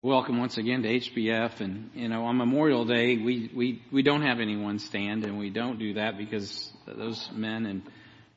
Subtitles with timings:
[0.00, 1.60] Welcome once again to HBF.
[1.60, 5.50] And, you know, on Memorial Day, we, we, we don't have anyone stand, and we
[5.50, 7.82] don't do that because those men and,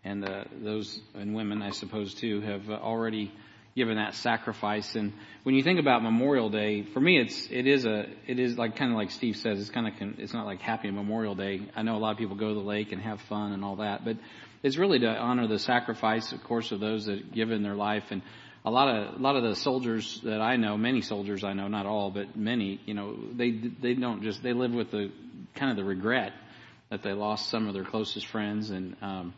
[0.03, 3.31] and uh, those, and women, I suppose, too, have already
[3.75, 4.95] given that sacrifice.
[4.95, 5.13] And
[5.43, 8.75] when you think about Memorial Day, for me, it's, it is a, it is like,
[8.75, 11.61] kind of like Steve says, it's kind of, it's not like Happy Memorial Day.
[11.75, 13.75] I know a lot of people go to the lake and have fun and all
[13.75, 14.17] that, but
[14.63, 18.05] it's really to honor the sacrifice, of course, of those that give in their life
[18.09, 18.23] and,
[18.63, 21.67] a lot of a lot of the soldiers that I know, many soldiers I know,
[21.67, 25.11] not all, but many, you know, they they don't just they live with the
[25.55, 26.33] kind of the regret
[26.89, 29.33] that they lost some of their closest friends, and um,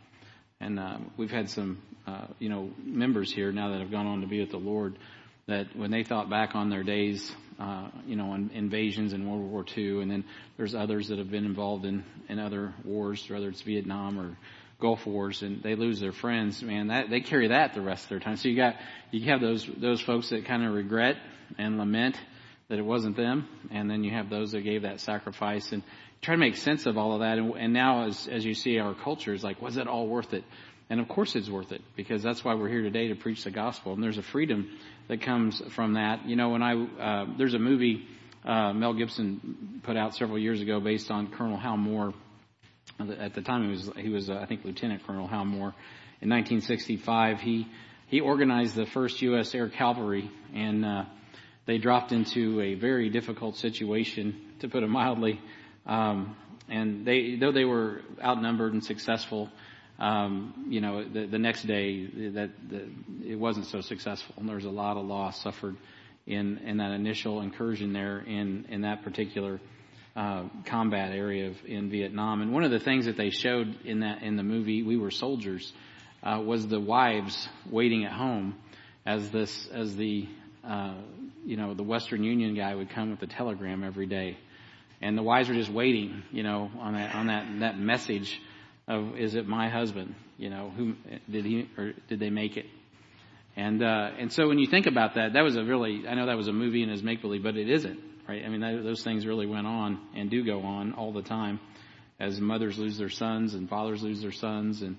[0.59, 4.21] and uh, we've had some uh, you know members here now that have gone on
[4.21, 4.97] to be with the Lord
[5.47, 9.51] that when they thought back on their days, uh, you know, on invasions in World
[9.51, 10.23] War II, and then
[10.57, 14.37] there's others that have been involved in in other wars, whether it's Vietnam or
[14.79, 18.09] Gulf Wars and they lose their friends, man, that they carry that the rest of
[18.09, 18.37] their time.
[18.37, 18.75] So you got
[19.11, 21.17] you have those those folks that kind of regret
[21.57, 22.19] and lament
[22.69, 25.83] that it wasn't them, and then you have those that gave that sacrifice and
[26.21, 27.37] try to make sense of all of that.
[27.37, 30.33] And, and now, as as you see, our culture is like, was it all worth
[30.33, 30.43] it?
[30.89, 33.51] And of course, it's worth it because that's why we're here today to preach the
[33.51, 33.93] gospel.
[33.93, 34.69] And there's a freedom
[35.07, 36.25] that comes from that.
[36.25, 38.07] You know, when I uh, there's a movie
[38.45, 42.13] uh, Mel Gibson put out several years ago based on Colonel Hal Moore
[42.99, 45.73] at the time he was he was uh, I think Lieutenant Colonel Hal Moore.
[46.21, 47.67] In 1965, he
[48.07, 49.53] he organized the first U.S.
[49.55, 51.05] Air Cavalry, and uh,
[51.65, 55.41] they dropped into a very difficult situation, to put it mildly.
[55.85, 56.35] Um,
[56.69, 59.49] and they, though they were outnumbered and successful,
[59.99, 62.51] um, you know, the, the next day that
[63.25, 65.75] it wasn't so successful, and there was a lot of loss suffered
[66.25, 69.59] in in that initial incursion there in in that particular
[70.15, 72.41] uh, combat area of, in Vietnam.
[72.41, 75.11] And one of the things that they showed in that in the movie, We Were
[75.11, 75.71] Soldiers,
[76.21, 78.55] uh, was the wives waiting at home
[79.05, 80.27] as this as the
[80.63, 80.95] uh,
[81.45, 84.37] you know the Western Union guy would come with the telegram every day,
[85.01, 88.39] and the wives were just waiting, you know, on that on that that message
[88.87, 90.15] of is it my husband?
[90.37, 90.93] You know, who
[91.29, 92.65] did he or did they make it?
[93.55, 96.27] And uh, and so when you think about that, that was a really I know
[96.27, 98.43] that was a movie and is make believe, but it isn't right?
[98.45, 101.59] I mean, those things really went on and do go on all the time
[102.19, 104.81] as mothers lose their sons and fathers lose their sons.
[104.81, 104.97] And,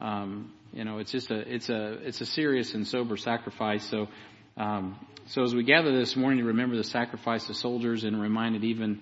[0.00, 3.88] um, you know, it's just a, it's a, it's a serious and sober sacrifice.
[3.88, 4.08] So,
[4.56, 8.64] um, so as we gather this morning to remember the sacrifice of soldiers and reminded
[8.64, 9.00] even,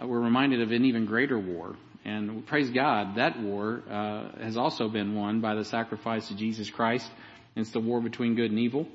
[0.00, 1.76] uh, we're reminded of an even greater war.
[2.04, 6.68] And praise God, that war uh, has also been won by the sacrifice of Jesus
[6.68, 7.10] Christ.
[7.56, 8.86] It's the war between good and evil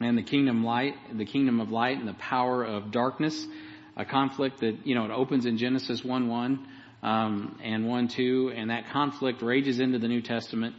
[0.00, 3.46] and the kingdom light, the kingdom of light and the power of darkness,
[3.96, 6.68] a conflict that, you know, it opens in Genesis 1 1
[7.02, 10.76] um, and 1 2, and that conflict rages into the New Testament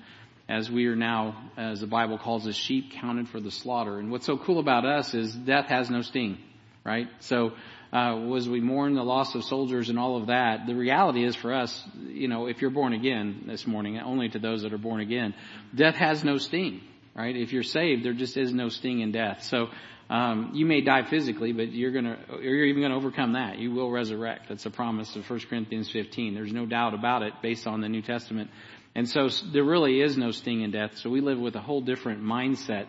[0.48, 4.00] as we are now, as the Bible calls us, sheep counted for the slaughter.
[4.00, 6.40] And what's so cool about us is death has no sting,
[6.84, 7.08] right?
[7.20, 7.52] So,
[7.94, 10.68] uh, was we mourn the loss of soldiers and all of that.
[10.68, 14.40] The reality is for us, you know, if you're born again this morning, only to
[14.40, 15.34] those that are born again,
[15.74, 16.82] death has no sting
[17.20, 17.36] right?
[17.36, 19.44] If you're saved, there just is no sting in death.
[19.44, 19.68] So
[20.10, 23.60] um, you may die physically, but you're gonna, you're even gonna overcome that.
[23.60, 24.48] You will resurrect.
[24.48, 26.34] That's a promise of 1 Corinthians 15.
[26.34, 28.50] There's no doubt about it based on the New Testament.
[28.96, 30.98] And so there really is no sting in death.
[30.98, 32.86] So we live with a whole different mindset.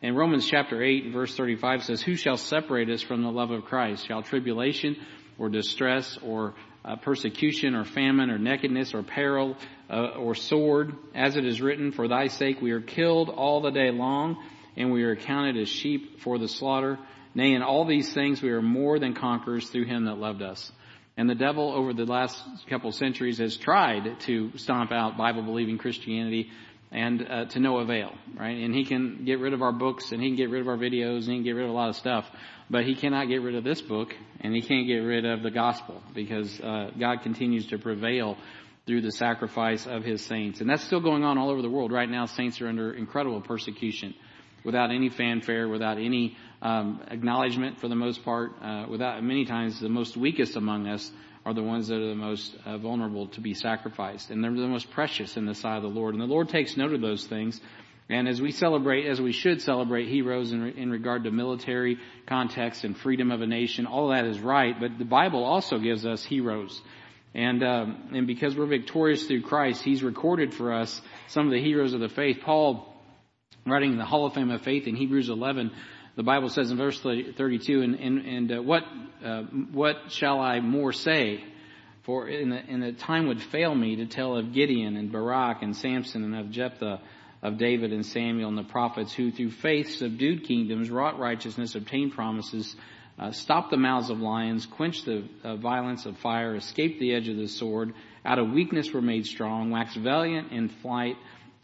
[0.00, 3.64] And Romans chapter 8 verse 35 says, Who shall separate us from the love of
[3.64, 4.06] Christ?
[4.06, 4.96] Shall tribulation
[5.38, 6.54] or distress or
[6.84, 9.56] uh, persecution or famine or nakedness or peril
[9.90, 13.70] uh, or sword, as it is written, For thy sake we are killed all the
[13.70, 14.42] day long,
[14.76, 16.98] and we are accounted as sheep for the slaughter.
[17.34, 20.70] Nay, in all these things we are more than conquerors through him that loved us.
[21.16, 25.76] And the devil over the last couple centuries has tried to stomp out Bible believing
[25.76, 26.50] Christianity
[26.90, 28.56] and uh, to no avail, right?
[28.58, 30.76] And he can get rid of our books and he can get rid of our
[30.76, 32.30] videos and he can get rid of a lot of stuff,
[32.72, 35.50] but he cannot get rid of this book and he can't get rid of the
[35.50, 38.38] gospel because uh, God continues to prevail
[38.86, 40.62] through the sacrifice of his saints.
[40.62, 41.92] And that's still going on all over the world.
[41.92, 44.14] Right now, saints are under incredible persecution
[44.64, 49.78] without any fanfare, without any um, acknowledgement for the most part, uh, without many times
[49.78, 51.12] the most weakest among us
[51.44, 54.30] are the ones that are the most uh, vulnerable to be sacrificed.
[54.30, 56.14] And they're the most precious in the sight of the Lord.
[56.14, 57.60] And the Lord takes note of those things.
[58.12, 62.84] And as we celebrate, as we should celebrate heroes in, in regard to military context
[62.84, 64.78] and freedom of a nation, all that is right.
[64.78, 66.80] But the Bible also gives us heroes.
[67.34, 71.62] And, um, and because we're victorious through Christ, He's recorded for us some of the
[71.62, 72.40] heroes of the faith.
[72.44, 72.94] Paul,
[73.64, 75.70] writing the Hall of Fame of Faith in Hebrews 11,
[76.14, 78.82] the Bible says in verse 32, and, and, and uh, what,
[79.24, 79.42] uh,
[79.72, 81.42] what shall I more say?
[82.02, 85.62] For in the, in the time would fail me to tell of Gideon and Barak
[85.62, 87.00] and Samson and of Jephthah,
[87.42, 92.12] of David and Samuel and the prophets who through faith subdued kingdoms, wrought righteousness, obtained
[92.12, 92.76] promises,
[93.18, 97.28] uh, stop the mouths of lions, quenched the uh, violence of fire, escaped the edge
[97.28, 97.92] of the sword.
[98.24, 101.16] Out of weakness were made strong, waxed valiant in flight,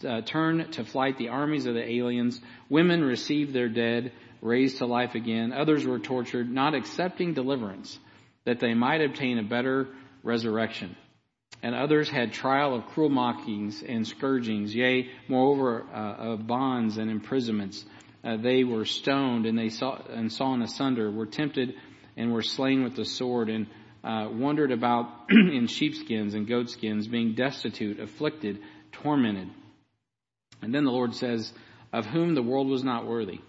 [0.06, 2.40] uh, turn to flight the armies of the aliens.
[2.68, 5.52] Women received their dead, raised to life again.
[5.52, 7.98] Others were tortured, not accepting deliverance,
[8.44, 9.88] that they might obtain a better
[10.22, 10.96] resurrection.
[11.62, 17.10] And others had trial of cruel mockings and scourgings, yea, moreover, uh, of bonds and
[17.10, 17.84] imprisonments.
[18.22, 21.74] Uh, they were stoned and they saw and sawn asunder, were tempted
[22.16, 23.66] and were slain with the sword, and
[24.02, 28.58] uh, wandered about in sheepskins and goatskins, being destitute, afflicted,
[28.92, 29.48] tormented.
[30.62, 31.52] And then the Lord says,
[31.92, 33.40] Of whom the world was not worthy.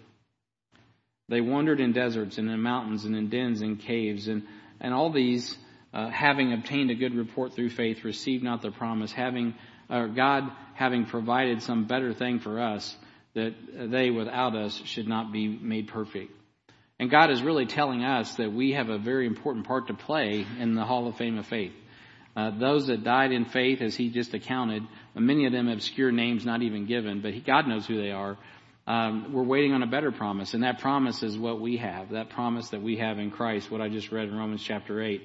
[1.28, 4.44] They wandered in deserts and in mountains and in dens and caves, and,
[4.80, 5.56] and all these,
[5.92, 9.54] uh, having obtained a good report through faith, received not the promise, having,
[9.88, 10.44] uh, God
[10.74, 12.96] having provided some better thing for us,
[13.34, 13.54] that
[13.90, 16.32] they without us should not be made perfect.
[16.98, 20.46] And God is really telling us that we have a very important part to play
[20.58, 21.72] in the Hall of Fame of Faith.
[22.36, 24.82] Uh, those that died in faith, as he just accounted,
[25.14, 28.36] many of them obscure names not even given, but he, God knows who they are.
[28.86, 32.10] Um, we're waiting on a better promise, and that promise is what we have.
[32.10, 35.22] That promise that we have in Christ, what I just read in Romans chapter eight.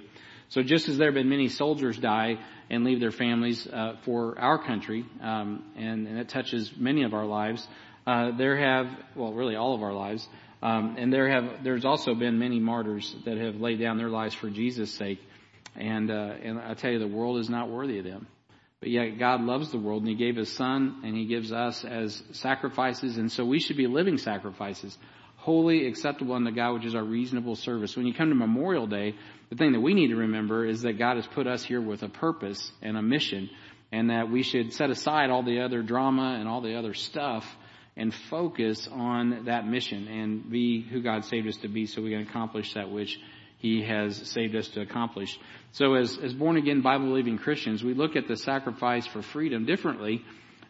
[0.49, 2.37] So just as there have been many soldiers die
[2.69, 7.13] and leave their families uh, for our country, um, and, and it touches many of
[7.13, 7.67] our lives,
[8.07, 10.27] uh, there have, well, really all of our lives,
[10.61, 14.33] um, and there have, there's also been many martyrs that have laid down their lives
[14.33, 15.19] for Jesus' sake.
[15.75, 18.27] And, uh, and I tell you, the world is not worthy of them.
[18.79, 21.83] But yet God loves the world and He gave His Son and He gives us
[21.83, 23.17] as sacrifices.
[23.17, 24.97] And so we should be living sacrifices,
[25.45, 27.95] holy, acceptable unto God, which is our reasonable service.
[27.95, 29.13] When you come to Memorial Day,
[29.51, 32.01] the thing that we need to remember is that God has put us here with
[32.01, 33.51] a purpose and a mission
[33.91, 37.45] and that we should set aside all the other drama and all the other stuff
[37.95, 42.09] and focus on that mission and be who God saved us to be so we
[42.09, 43.19] can accomplish that which
[43.59, 45.39] He has saved us to accomplish.
[45.73, 49.67] So as, as born again Bible believing Christians, we look at the sacrifice for freedom
[49.67, 50.23] differently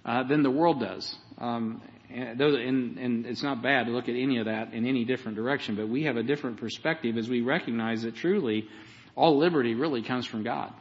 [0.04, 1.16] uh, than the world does.
[1.38, 5.36] Um, and, and, it's not bad to look at any of that in any different
[5.36, 8.68] direction, but we have a different perspective as we recognize that truly
[9.16, 10.74] all liberty really comes from God.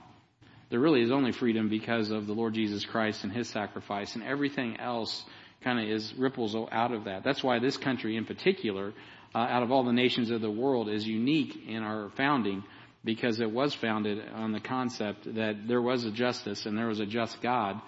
[0.70, 4.24] There really is only freedom because of the Lord Jesus Christ and His sacrifice, and
[4.24, 5.24] everything else
[5.62, 7.24] kind of is ripples out of that.
[7.24, 8.92] That's why this country in particular,
[9.34, 12.64] uh, out of all the nations of the world, is unique in our founding
[13.04, 17.00] because it was founded on the concept that there was a justice and there was
[17.00, 17.80] a just God,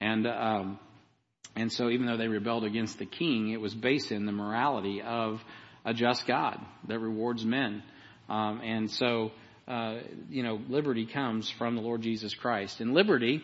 [0.00, 0.78] and um,
[1.56, 5.02] and so even though they rebelled against the king, it was based in the morality
[5.02, 5.42] of
[5.84, 6.58] a just God
[6.88, 7.82] that rewards men,
[8.28, 9.32] um, and so.
[9.66, 12.82] Uh, you know, liberty comes from the Lord Jesus Christ.
[12.82, 13.42] And liberty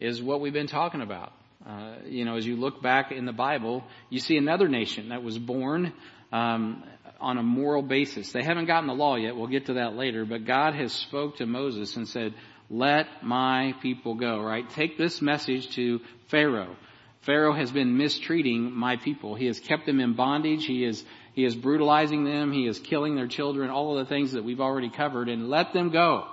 [0.00, 1.32] is what we've been talking about.
[1.66, 5.22] Uh, you know, as you look back in the Bible, you see another nation that
[5.22, 5.92] was born
[6.32, 6.82] um,
[7.20, 8.32] on a moral basis.
[8.32, 9.36] They haven't gotten the law yet.
[9.36, 10.24] We'll get to that later.
[10.24, 12.34] But God has spoke to Moses and said,
[12.70, 14.68] "Let my people go." Right?
[14.70, 16.76] Take this message to Pharaoh.
[17.22, 19.34] Pharaoh has been mistreating my people.
[19.34, 20.64] He has kept them in bondage.
[20.64, 22.52] He is he is brutalizing them.
[22.52, 23.70] He is killing their children.
[23.70, 26.26] All of the things that we've already covered, and let them go.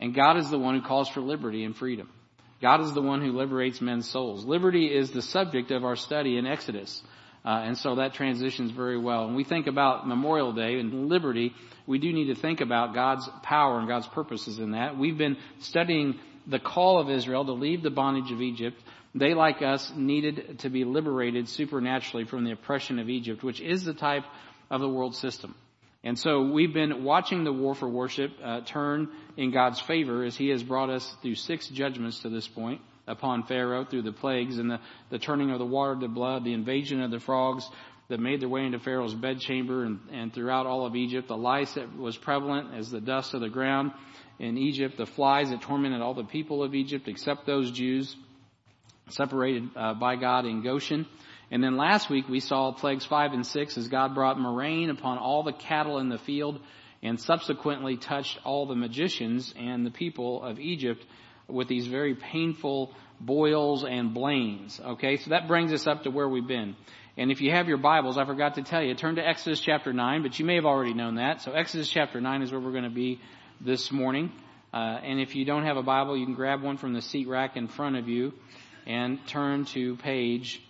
[0.00, 2.08] And God is the one who calls for liberty and freedom.
[2.60, 4.44] God is the one who liberates men's souls.
[4.44, 7.02] Liberty is the subject of our study in Exodus.
[7.44, 9.26] Uh, and so that transitions very well.
[9.26, 11.54] When we think about Memorial Day and liberty,
[11.86, 14.98] we do need to think about God's power and God's purposes in that.
[14.98, 18.76] We've been studying the call of Israel to leave the bondage of Egypt.
[19.18, 23.84] They, like us, needed to be liberated supernaturally from the oppression of Egypt, which is
[23.84, 24.24] the type
[24.70, 25.54] of the world system.
[26.04, 30.36] And so we've been watching the war for worship uh, turn in God's favor as
[30.36, 34.58] He has brought us through six judgments to this point upon Pharaoh through the plagues
[34.58, 37.68] and the, the turning of the water to blood, the invasion of the frogs
[38.08, 41.74] that made their way into Pharaoh's bedchamber and, and throughout all of Egypt, the lice
[41.74, 43.92] that was prevalent as the dust of the ground
[44.38, 48.14] in Egypt, the flies that tormented all the people of Egypt except those Jews
[49.10, 51.06] separated uh, by God in Goshen.
[51.50, 55.18] And then last week we saw plagues five and six as God brought murrain upon
[55.18, 56.60] all the cattle in the field
[57.02, 61.04] and subsequently touched all the magicians and the people of Egypt
[61.46, 64.80] with these very painful boils and blains.
[64.84, 66.76] Okay, so that brings us up to where we've been.
[67.16, 69.92] And if you have your Bibles, I forgot to tell you, turn to Exodus chapter
[69.92, 71.40] 9, but you may have already known that.
[71.40, 73.20] So Exodus chapter 9 is where we're going to be
[73.60, 74.30] this morning.
[74.72, 77.26] Uh, and if you don't have a Bible, you can grab one from the seat
[77.26, 78.34] rack in front of you
[78.88, 80.60] and turn to page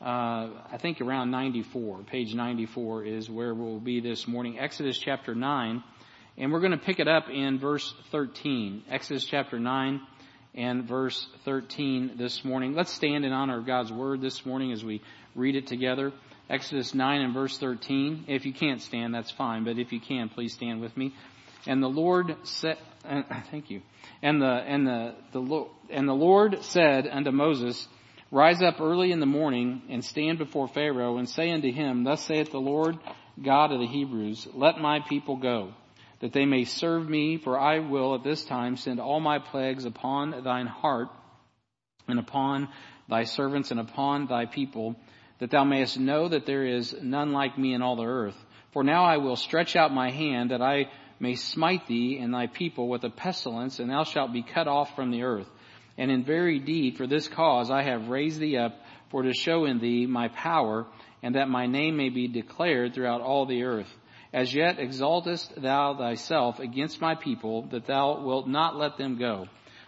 [0.00, 2.02] uh, I think around 94.
[2.04, 4.58] Page 94 is where we'll be this morning.
[4.58, 5.82] Exodus chapter 9.
[6.36, 8.84] And we're going to pick it up in verse 13.
[8.88, 10.00] Exodus chapter 9
[10.54, 12.74] and verse 13 this morning.
[12.74, 15.02] Let's stand in honor of God's word this morning as we
[15.34, 16.12] read it together.
[16.48, 18.26] Exodus 9 and verse 13.
[18.28, 21.12] If you can't stand, that's fine, but if you can, please stand with me.
[21.66, 22.78] And the Lord said,
[23.08, 23.82] uh, thank you.
[24.22, 27.86] And the, and the, the, and the Lord said unto Moses,
[28.30, 32.22] Rise up early in the morning and stand before Pharaoh and say unto him, Thus
[32.22, 32.98] saith the Lord
[33.42, 35.72] God of the Hebrews, Let my people go,
[36.20, 39.86] that they may serve me, for I will at this time send all my plagues
[39.86, 41.08] upon thine heart
[42.06, 42.68] and upon
[43.08, 44.96] thy servants and upon thy people,
[45.38, 48.36] that thou mayest know that there is none like me in all the earth.
[48.72, 52.46] For now I will stretch out my hand that I may smite thee and thy
[52.46, 55.48] people with a pestilence, and thou shalt be cut off from the earth.
[55.96, 59.64] And in very deed, for this cause I have raised thee up, for to show
[59.64, 60.86] in thee my power,
[61.22, 63.92] and that my name may be declared throughout all the earth.
[64.32, 69.46] As yet exaltest thou thyself against my people, that thou wilt not let them go.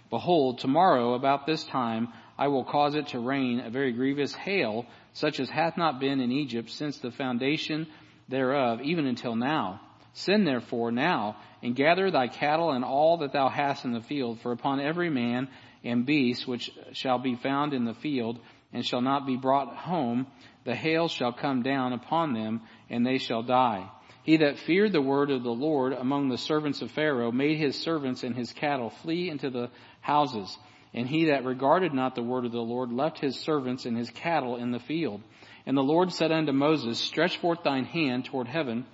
[0.08, 2.08] Behold, tomorrow about this time
[2.38, 6.20] I will cause it to rain a very grievous hail, such as hath not been
[6.20, 7.86] in Egypt since the foundation
[8.28, 9.80] thereof, even until now.
[10.12, 14.40] Send therefore now, and gather thy cattle and all that thou hast in the field,
[14.40, 15.48] for upon every man
[15.84, 18.38] and beast which shall be found in the field,
[18.72, 20.26] and shall not be brought home,
[20.64, 23.88] the hail shall come down upon them, and they shall die.
[24.22, 27.80] He that feared the word of the Lord among the servants of Pharaoh made his
[27.80, 30.56] servants and his cattle flee into the houses.
[30.92, 34.10] And he that regarded not the word of the Lord left his servants and his
[34.10, 35.22] cattle in the field.
[35.64, 38.84] And the Lord said unto Moses, Stretch forth thine hand toward heaven,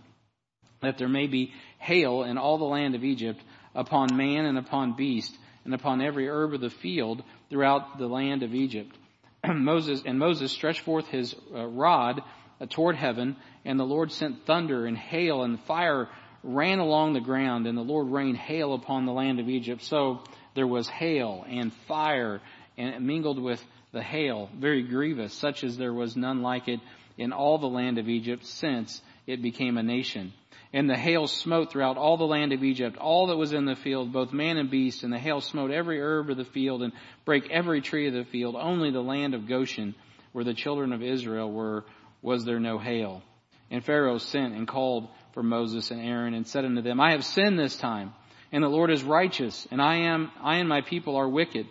[0.82, 3.40] that there may be hail in all the land of Egypt,
[3.74, 8.42] upon man and upon beast, and upon every herb of the field throughout the land
[8.42, 8.96] of Egypt.
[9.46, 12.22] Moses and Moses stretched forth his uh, rod
[12.60, 16.08] uh, toward heaven, and the Lord sent thunder and hail and fire
[16.42, 19.82] ran along the ground, and the Lord rained hail upon the land of Egypt.
[19.82, 20.22] So
[20.54, 22.40] there was hail and fire,
[22.78, 26.80] and mingled with the hail, very grievous, such as there was none like it
[27.18, 30.32] in all the land of Egypt since it became a nation.
[30.72, 33.76] And the hail smote throughout all the land of Egypt, all that was in the
[33.76, 36.92] field, both man and beast, and the hail smote every herb of the field and
[37.24, 38.56] brake every tree of the field.
[38.56, 39.94] Only the land of Goshen,
[40.32, 41.84] where the children of Israel were,
[42.22, 43.22] was there no hail.
[43.70, 47.24] And Pharaoh sent and called for Moses and Aaron and said unto them, I have
[47.24, 48.12] sinned this time,
[48.52, 51.66] and the Lord is righteous, and I am, I and my people are wicked.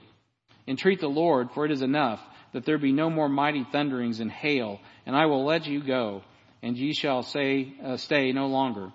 [0.67, 2.19] Entreat the Lord, for it is enough
[2.53, 6.23] that there be no more mighty thunderings and hail, and I will let you go
[6.65, 8.91] and ye shall say, uh, stay no longer.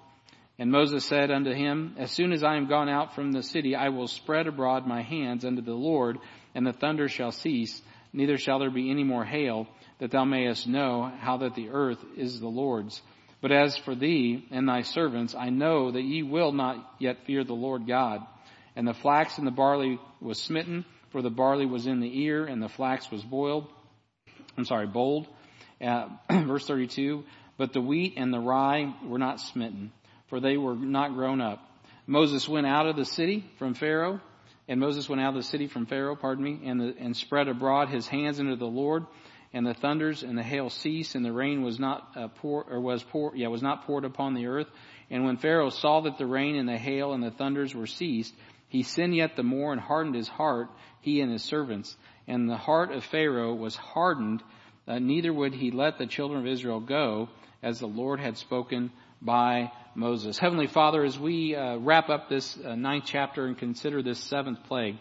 [0.58, 3.76] And Moses said unto him, As soon as I am gone out from the city,
[3.76, 6.18] I will spread abroad my hands unto the Lord,
[6.52, 7.80] and the thunder shall cease,
[8.12, 9.68] neither shall there be any more hail,
[10.00, 13.00] that thou mayest know how that the earth is the Lord's.
[13.40, 17.44] But as for thee and thy servants, I know that ye will not yet fear
[17.44, 18.20] the Lord God.
[18.74, 22.46] And the flax and the barley was smitten, for the barley was in the ear,
[22.46, 23.68] and the flax was boiled.
[24.58, 25.28] I'm sorry, bold.
[25.80, 27.24] Uh, verse 32,
[27.60, 29.92] but the wheat and the rye were not smitten,
[30.28, 31.62] for they were not grown up.
[32.06, 34.18] Moses went out of the city from Pharaoh,
[34.66, 37.48] and Moses went out of the city from Pharaoh, pardon me, and, the, and spread
[37.48, 39.04] abroad his hands unto the Lord,
[39.52, 43.04] and the thunders and the hail ceased, and the rain was not uh, or was
[43.34, 44.70] yeah, was not poured upon the earth.
[45.10, 48.32] And when Pharaoh saw that the rain and the hail and the thunders were ceased,
[48.68, 50.68] he sinned yet the more and hardened his heart,
[51.02, 51.94] he and his servants.
[52.26, 54.42] And the heart of Pharaoh was hardened,
[54.88, 57.28] uh, neither would he let the children of Israel go,
[57.62, 58.90] as the Lord had spoken
[59.20, 60.38] by Moses.
[60.38, 64.64] Heavenly Father, as we uh, wrap up this uh, ninth chapter and consider this seventh
[64.64, 64.96] plague,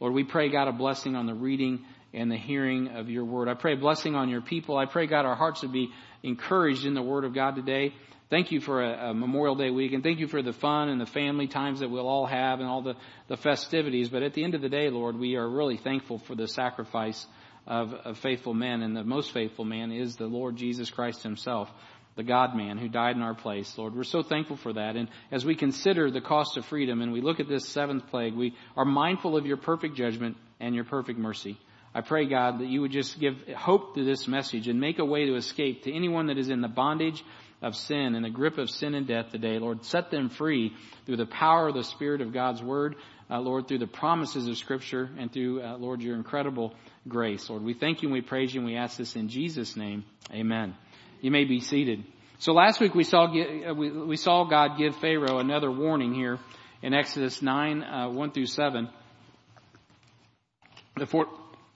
[0.00, 3.48] Lord, we pray God a blessing on the reading and the hearing of your word.
[3.48, 4.76] I pray a blessing on your people.
[4.76, 5.90] I pray God our hearts would be
[6.22, 7.94] encouraged in the word of God today.
[8.30, 11.00] Thank you for a, a, Memorial Day week and thank you for the fun and
[11.00, 12.94] the family times that we'll all have and all the,
[13.28, 14.08] the festivities.
[14.08, 17.26] But at the end of the day, Lord, we are really thankful for the sacrifice
[17.66, 21.70] of, of faithful men and the most faithful man is the Lord Jesus Christ himself
[22.16, 23.94] the God man who died in our place, Lord.
[23.94, 24.96] We're so thankful for that.
[24.96, 28.34] And as we consider the cost of freedom and we look at this seventh plague,
[28.34, 31.58] we are mindful of your perfect judgment and your perfect mercy.
[31.94, 35.04] I pray, God, that you would just give hope to this message and make a
[35.04, 37.24] way to escape to anyone that is in the bondage
[37.62, 39.58] of sin and the grip of sin and death today.
[39.58, 40.74] Lord, set them free
[41.06, 42.96] through the power of the Spirit of God's Word,
[43.30, 46.74] uh, Lord, through the promises of Scripture and through, uh, Lord, your incredible
[47.08, 47.48] grace.
[47.48, 50.04] Lord, we thank you and we praise you and we ask this in Jesus' name.
[50.32, 50.74] Amen.
[51.20, 52.04] You may be seated.
[52.38, 56.38] So last week we saw, uh, we saw God give Pharaoh another warning here
[56.82, 58.90] in Exodus 9, uh, 1 through 7.
[60.96, 61.26] Before,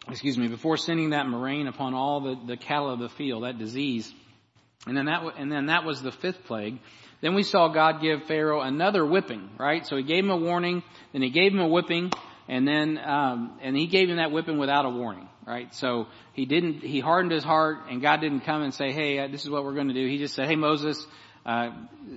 [0.09, 3.59] excuse me, before sending that murrain upon all the, the cattle of the field, that
[3.59, 4.13] disease.
[4.87, 6.79] And then that, and then that was the fifth plague.
[7.21, 9.87] Then we saw God give Pharaoh another whipping, right?
[9.87, 12.13] So he gave him a warning, then he gave him a whipping,
[12.47, 15.75] and then, um, and he gave him that whipping without a warning right?
[15.75, 19.29] So he didn't, he hardened his heart and God didn't come and say, hey, uh,
[19.29, 20.07] this is what we're going to do.
[20.07, 21.05] He just said, hey, Moses,
[21.47, 21.71] uh,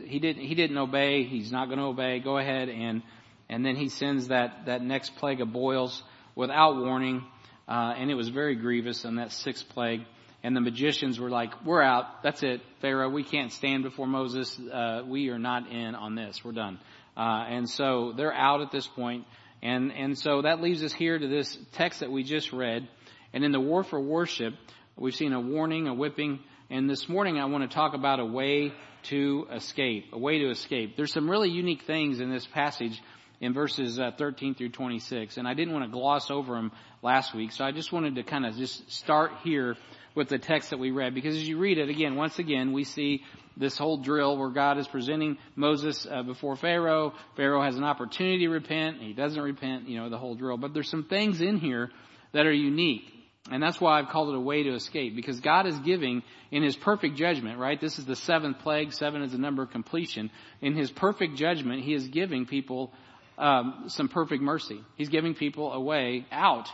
[0.06, 1.24] he didn't, he didn't obey.
[1.24, 2.20] He's not going to obey.
[2.20, 2.68] Go ahead.
[2.68, 3.02] And,
[3.50, 6.04] and then he sends that, that next plague of boils
[6.36, 7.24] without warning.
[7.70, 10.02] Uh, and it was very grievous on that sixth plague.
[10.44, 12.24] And the magicians were like, we're out.
[12.24, 12.62] That's it.
[12.82, 14.60] Pharaoh, we can't stand before Moses.
[14.60, 16.44] Uh, we are not in on this.
[16.44, 16.80] We're done.
[17.16, 19.26] Uh, and so they're out at this point.
[19.62, 22.90] And, and so that leaves us here to this text that we just read.
[23.34, 24.54] And in the war for worship,
[24.98, 28.26] we've seen a warning, a whipping, and this morning I want to talk about a
[28.26, 28.74] way
[29.04, 30.96] to escape, a way to escape.
[30.98, 33.02] There's some really unique things in this passage
[33.40, 36.72] in verses uh, 13 through 26, and I didn't want to gloss over them
[37.02, 39.76] last week, so I just wanted to kind of just start here
[40.14, 42.84] with the text that we read, because as you read it again, once again, we
[42.84, 43.24] see
[43.58, 47.14] this whole drill where God is presenting Moses uh, before Pharaoh.
[47.36, 49.02] Pharaoh has an opportunity to repent.
[49.02, 50.58] He doesn't repent, you know, the whole drill.
[50.58, 51.90] But there's some things in here
[52.34, 53.04] that are unique.
[53.52, 56.64] And that's why I've called it a way to escape, because God is giving in
[56.64, 57.80] His perfect judgment, right?
[57.80, 58.94] This is the seventh plague.
[58.94, 60.32] Seven is the number of completion.
[60.62, 62.94] In His perfect judgment, He is giving people
[63.38, 64.80] um, some perfect mercy.
[64.96, 66.70] He's giving people a way out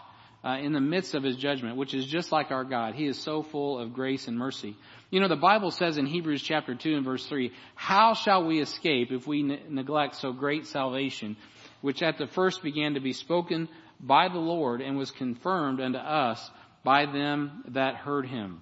[0.46, 2.94] uh, in the midst of His judgment, which is just like our God.
[2.94, 4.78] He is so full of grace and mercy.
[5.10, 8.62] You know, the Bible says in Hebrews chapter 2 and verse 3, How shall we
[8.62, 11.38] escape if we ne- neglect so great salvation,
[11.82, 13.68] which at the first began to be spoken
[14.00, 16.52] by the Lord and was confirmed unto us
[16.88, 18.62] by them that heard him.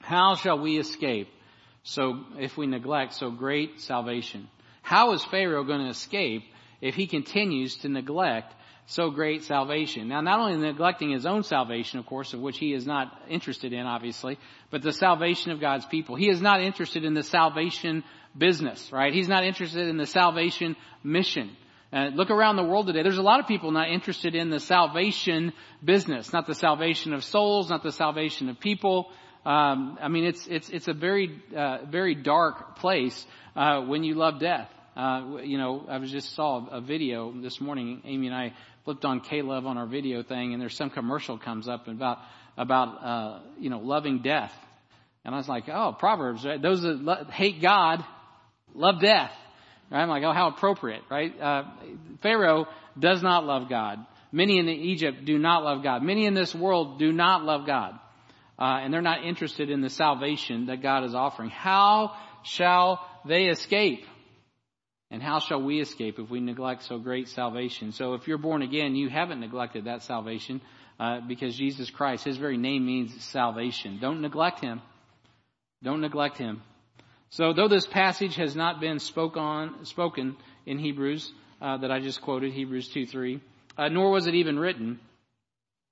[0.00, 1.28] How shall we escape
[1.82, 4.50] so if we neglect so great salvation?
[4.82, 6.42] How is Pharaoh going to escape
[6.82, 10.08] if he continues to neglect so great salvation?
[10.08, 13.72] Now, not only neglecting his own salvation, of course, of which he is not interested
[13.72, 14.38] in, obviously,
[14.70, 16.16] but the salvation of God's people.
[16.16, 18.04] He is not interested in the salvation
[18.36, 19.14] business, right?
[19.14, 21.56] He's not interested in the salvation mission.
[21.90, 23.02] Uh, look around the world today.
[23.02, 27.24] There's a lot of people not interested in the salvation business, not the salvation of
[27.24, 29.10] souls, not the salvation of people.
[29.46, 33.26] Um, I mean, it's it's it's a very uh, very dark place
[33.56, 34.68] uh, when you love death.
[34.94, 38.02] Uh, you know, I was just saw a video this morning.
[38.04, 38.52] Amy and I
[38.84, 42.18] flipped on K-Love on our video thing, and there's some commercial comes up about
[42.58, 44.52] about uh, you know loving death,
[45.24, 46.44] and I was like, oh, Proverbs.
[46.44, 46.60] Right?
[46.60, 48.04] Those that hate God
[48.74, 49.32] love death.
[49.90, 50.02] Right?
[50.02, 51.38] I'm like, oh, how appropriate, right?
[51.40, 51.62] Uh,
[52.22, 52.66] Pharaoh
[52.98, 54.04] does not love God.
[54.30, 56.02] Many in Egypt do not love God.
[56.02, 57.98] Many in this world do not love God.
[58.58, 61.48] Uh, and they're not interested in the salvation that God is offering.
[61.48, 64.04] How shall they escape?
[65.10, 67.92] And how shall we escape if we neglect so great salvation?
[67.92, 70.60] So if you're born again, you haven't neglected that salvation
[71.00, 73.98] uh, because Jesus Christ, His very name means salvation.
[74.00, 74.82] Don't neglect Him.
[75.82, 76.62] Don't neglect Him.
[77.30, 80.36] So though this passage has not been spoke on, spoken
[80.66, 83.40] in Hebrews, uh, that I just quoted, Hebrews 2 3,
[83.76, 85.00] uh, nor was it even written,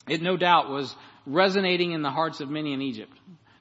[0.09, 0.95] it no doubt was
[1.27, 3.13] resonating in the hearts of many in Egypt.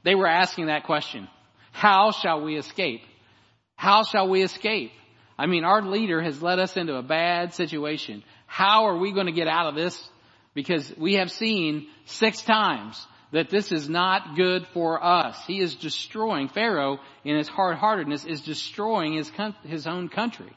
[0.04, 1.28] They were asking that question.
[1.72, 3.02] How shall we escape?
[3.76, 4.92] How shall we escape?
[5.38, 8.24] I mean, our leader has led us into a bad situation.
[8.46, 10.02] How are we going to get out of this?
[10.54, 15.38] Because we have seen six times that this is not good for us.
[15.46, 19.32] He is destroying, Pharaoh in his hard-heartedness is destroying his,
[19.64, 20.52] his own country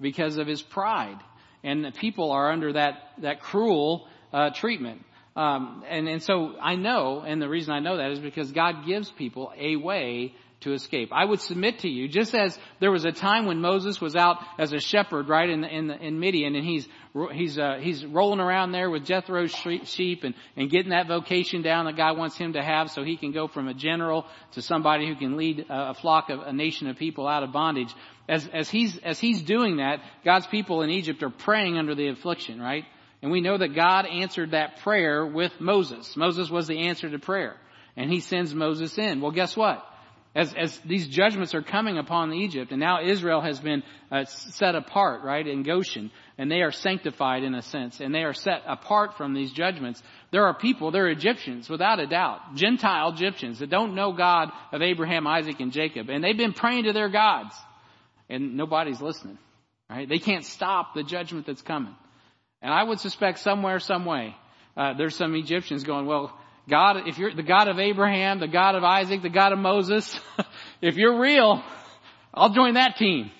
[0.00, 1.18] because of his pride.
[1.64, 5.04] And the people are under that, that cruel, uh, treatment.
[5.34, 8.86] Um, and, and so I know, and the reason I know that is because God
[8.86, 11.10] gives people a way to escape.
[11.12, 14.38] I would submit to you, just as there was a time when Moses was out
[14.58, 16.88] as a shepherd, right, in, in, in Midian, and he's,
[17.32, 21.86] he's, uh, he's rolling around there with Jethro's sheep and, and getting that vocation down
[21.86, 25.06] that God wants him to have so he can go from a general to somebody
[25.06, 27.94] who can lead a flock of a nation of people out of bondage.
[28.28, 32.08] As, as he's, as he's doing that, God's people in Egypt are praying under the
[32.08, 32.84] affliction, right?
[33.20, 36.16] And we know that God answered that prayer with Moses.
[36.16, 37.56] Moses was the answer to prayer.
[37.96, 39.20] And he sends Moses in.
[39.20, 39.84] Well, guess what?
[40.34, 44.74] As, as these judgments are coming upon Egypt, and now Israel has been uh, set
[44.74, 48.62] apart, right, in Goshen, and they are sanctified in a sense, and they are set
[48.66, 50.02] apart from these judgments.
[50.30, 54.80] There are people, they're Egyptians, without a doubt, Gentile Egyptians that don't know God of
[54.80, 57.54] Abraham, Isaac, and Jacob, and they've been praying to their gods,
[58.30, 59.36] and nobody's listening,
[59.90, 60.08] right?
[60.08, 61.94] They can't stop the judgment that's coming.
[62.62, 64.34] And I would suspect somewhere, some way,
[64.78, 66.32] uh, there's some Egyptians going, well,
[66.68, 70.18] God, if you're the God of Abraham, the God of Isaac, the God of Moses,
[70.82, 71.62] if you're real,
[72.32, 73.30] I'll join that team.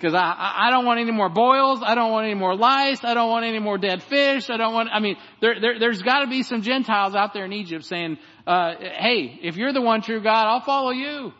[0.00, 1.80] Cause I, I don't want any more boils.
[1.82, 3.02] I don't want any more lice.
[3.04, 4.50] I don't want any more dead fish.
[4.50, 7.52] I don't want, I mean, there, there, there's gotta be some Gentiles out there in
[7.52, 11.32] Egypt saying, uh, hey, if you're the one true God, I'll follow you.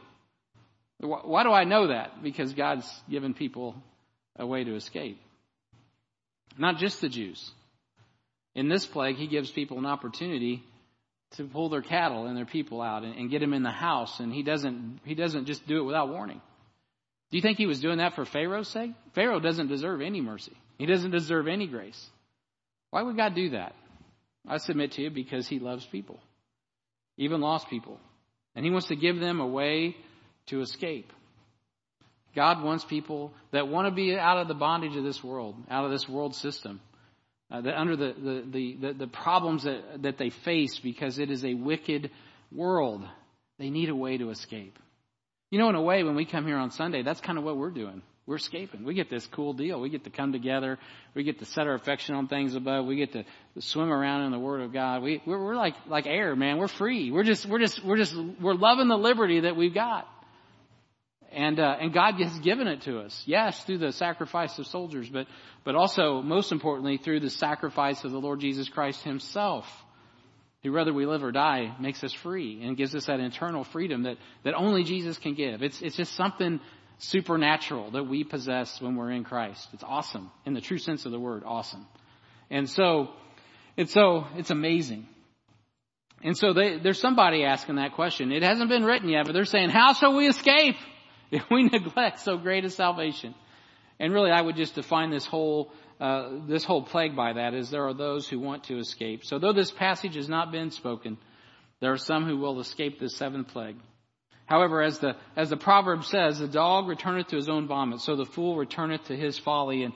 [1.01, 2.23] Why do I know that?
[2.23, 3.75] Because God's given people
[4.37, 5.21] a way to escape.
[6.57, 7.51] Not just the Jews.
[8.55, 10.63] In this plague, He gives people an opportunity
[11.37, 14.21] to pull their cattle and their people out and, and get them in the house,
[14.21, 16.41] and he doesn't he doesn't just do it without warning.
[17.31, 18.93] Do you think he was doing that for Pharaoh's sake?
[19.15, 20.53] Pharaoh doesn't deserve any mercy.
[20.79, 22.11] He doesn't deserve any grace.
[22.91, 23.75] Why would God do that?
[24.47, 26.21] I submit to you because he loves people,
[27.17, 27.99] even lost people.
[28.55, 29.97] And he wants to give them a way
[30.47, 31.13] to escape.
[32.37, 35.85] God wants people that want to be out of the bondage of this world, out
[35.85, 36.81] of this world system,
[37.55, 41.31] uh, that under the, the, the, the, the problems that, that they face because it
[41.31, 42.11] is a wicked
[42.51, 43.05] world.
[43.59, 44.79] They need a way to escape.
[45.51, 47.57] You know, in a way, when we come here on Sunday, that's kind of what
[47.57, 48.03] we're doing.
[48.27, 48.85] We're escaping.
[48.85, 49.81] We get this cool deal.
[49.81, 50.79] We get to come together.
[51.15, 52.87] We get to set our affection on things above.
[52.87, 53.25] We get to
[53.61, 55.03] swim around in the Word of God.
[55.03, 56.57] We, we're, we're like, like air, man.
[56.57, 57.13] We're free.
[57.13, 60.09] We're just, we're just, we're just, we're loving the liberty that we've got.
[61.35, 63.23] And, uh, and God has given it to us.
[63.27, 65.27] Yes, through the sacrifice of soldiers, but,
[65.65, 69.67] but also, most importantly, through the sacrifice of the Lord Jesus Christ Himself.
[70.63, 74.05] Who, whether we live or die, makes us free and gives us that internal freedom
[74.05, 75.63] that, that only Jesus can give.
[75.63, 76.61] It's, it's just something
[76.99, 79.69] supernatural that we possess when we're in Christ.
[79.73, 81.87] It's awesome in the true sense of the word, awesome.
[82.51, 83.11] And so,
[83.77, 85.09] and so it's amazing.
[86.23, 88.33] And so they, there's somebody asking that question.
[88.33, 90.77] It hasn't been written yet, but they're saying, how shall we escape
[91.35, 93.35] if we neglect so great a salvation?
[93.99, 97.71] And really, I would just define this whole, uh, this whole plague by that is
[97.71, 99.25] there are those who want to escape.
[99.25, 101.19] So though this passage has not been spoken,
[101.81, 103.77] there are some who will escape the seventh plague.
[104.47, 108.15] However, as the, as the proverb says, the dog returneth to his own vomit, so
[108.15, 109.85] the fool returneth to his folly.
[109.85, 109.95] And,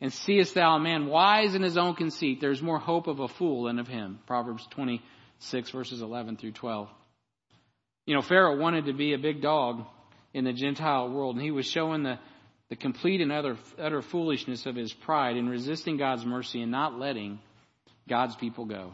[0.00, 3.28] and seest thou a man wise in his own conceit, there's more hope of a
[3.28, 4.20] fool than of him.
[4.26, 6.88] Proverbs 26 verses 11 through 12.
[8.06, 9.84] You know, Pharaoh wanted to be a big dog
[10.38, 12.18] in the Gentile world, and he was showing the,
[12.70, 16.98] the complete and utter, utter foolishness of his pride in resisting God's mercy and not
[16.98, 17.40] letting
[18.08, 18.92] God's people go.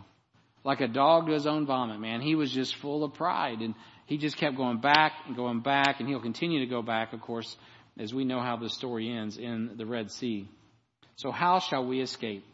[0.64, 2.22] Like a dog to his own vomit, man.
[2.22, 3.60] He was just full of pride.
[3.60, 3.74] And
[4.06, 7.20] he just kept going back and going back, and he'll continue to go back, of
[7.20, 7.56] course,
[7.98, 10.48] as we know how the story ends in the Red Sea.
[11.16, 12.44] So, how shall we escape?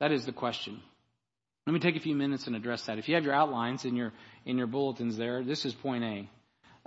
[0.00, 0.80] That is the question.
[1.66, 2.98] Let me take a few minutes and address that.
[2.98, 4.12] If you have your outlines in your
[4.44, 6.28] in your bulletins there, this is point A.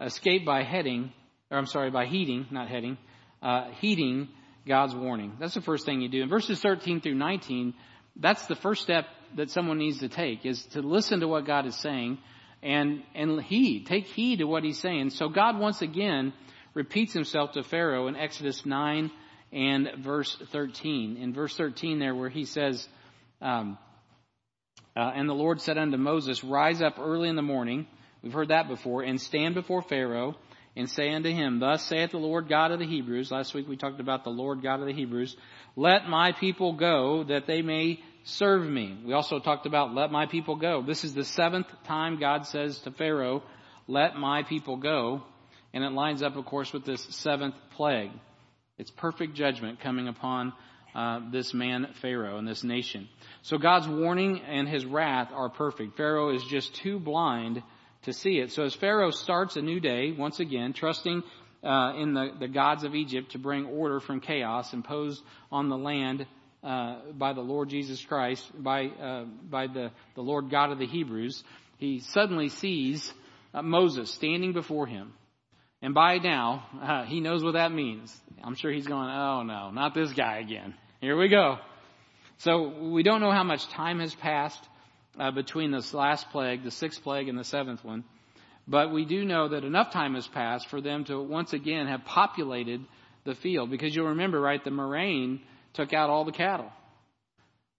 [0.01, 1.11] Escape by heading,
[1.51, 2.97] or I'm sorry, by heeding, not heading,
[3.43, 4.29] uh, heeding
[4.65, 5.33] God's warning.
[5.39, 6.23] That's the first thing you do.
[6.23, 7.73] In verses 13 through 19,
[8.15, 11.65] that's the first step that someone needs to take is to listen to what God
[11.65, 12.19] is saying
[12.63, 15.09] and, and heed, take heed to what he's saying.
[15.11, 16.33] So God once again
[16.73, 19.11] repeats himself to Pharaoh in Exodus 9
[19.51, 21.17] and verse 13.
[21.17, 22.87] In verse 13 there where he says,
[23.41, 23.77] um,
[24.95, 27.87] uh, and the Lord said unto Moses, Rise up early in the morning.
[28.21, 29.01] We've heard that before.
[29.01, 30.35] And stand before Pharaoh
[30.75, 33.31] and say unto him, Thus saith the Lord God of the Hebrews.
[33.31, 35.35] Last week we talked about the Lord God of the Hebrews.
[35.75, 38.97] Let my people go that they may serve me.
[39.05, 40.81] We also talked about let my people go.
[40.81, 43.43] This is the seventh time God says to Pharaoh,
[43.87, 45.23] let my people go.
[45.73, 48.11] And it lines up, of course, with this seventh plague.
[48.77, 50.53] It's perfect judgment coming upon
[50.93, 53.07] uh, this man Pharaoh and this nation.
[53.43, 55.95] So God's warning and his wrath are perfect.
[55.95, 57.63] Pharaoh is just too blind
[58.03, 58.51] to see it.
[58.51, 61.23] So as Pharaoh starts a new day, once again, trusting
[61.63, 65.77] uh, in the, the gods of Egypt to bring order from chaos imposed on the
[65.77, 66.25] land
[66.63, 70.85] uh, by the Lord Jesus Christ, by uh, by the the Lord God of the
[70.85, 71.43] Hebrews,
[71.77, 73.11] he suddenly sees
[73.53, 75.13] uh, Moses standing before him,
[75.81, 78.15] and by now uh, he knows what that means.
[78.43, 81.57] I'm sure he's going, "Oh no, not this guy again." Here we go.
[82.37, 84.63] So we don't know how much time has passed
[85.19, 88.03] uh, between this last plague, the sixth plague, and the seventh one.
[88.67, 92.05] But we do know that enough time has passed for them to once again have
[92.05, 92.81] populated
[93.25, 93.69] the field.
[93.69, 95.41] Because you'll remember, right, the murrain
[95.73, 96.71] took out all the cattle.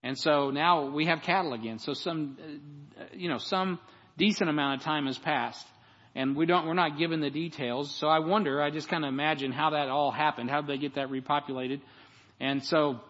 [0.03, 1.79] And so now we have cattle again.
[1.79, 2.37] So some,
[2.99, 3.79] uh, you know, some
[4.18, 5.66] decent amount of time has passed.
[6.14, 7.95] And we don't, we're not given the details.
[7.95, 10.51] So I wonder, I just kind of imagine how that all happened.
[10.51, 11.81] How did they get that repopulated?
[12.38, 13.01] And so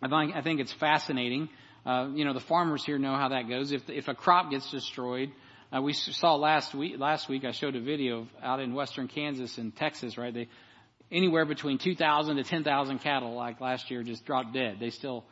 [0.00, 1.50] I think, I think it's fascinating.
[1.86, 3.72] Uh, you know, the farmers here know how that goes.
[3.72, 5.30] If, if a crop gets destroyed,
[5.74, 9.08] uh, we saw last week, last week I showed a video of out in western
[9.08, 10.32] Kansas and Texas, right?
[10.32, 10.48] They,
[11.10, 14.76] anywhere between 2,000 to 10,000 cattle like last year just dropped dead.
[14.80, 15.24] They still,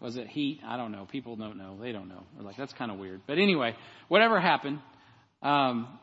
[0.00, 0.60] was it heat?
[0.66, 1.06] I don't know.
[1.10, 1.76] People don't know.
[1.80, 2.24] They don't know.
[2.34, 3.20] They're like, that's kind of weird.
[3.26, 3.74] But anyway,
[4.08, 4.78] whatever happened,
[5.42, 5.98] um,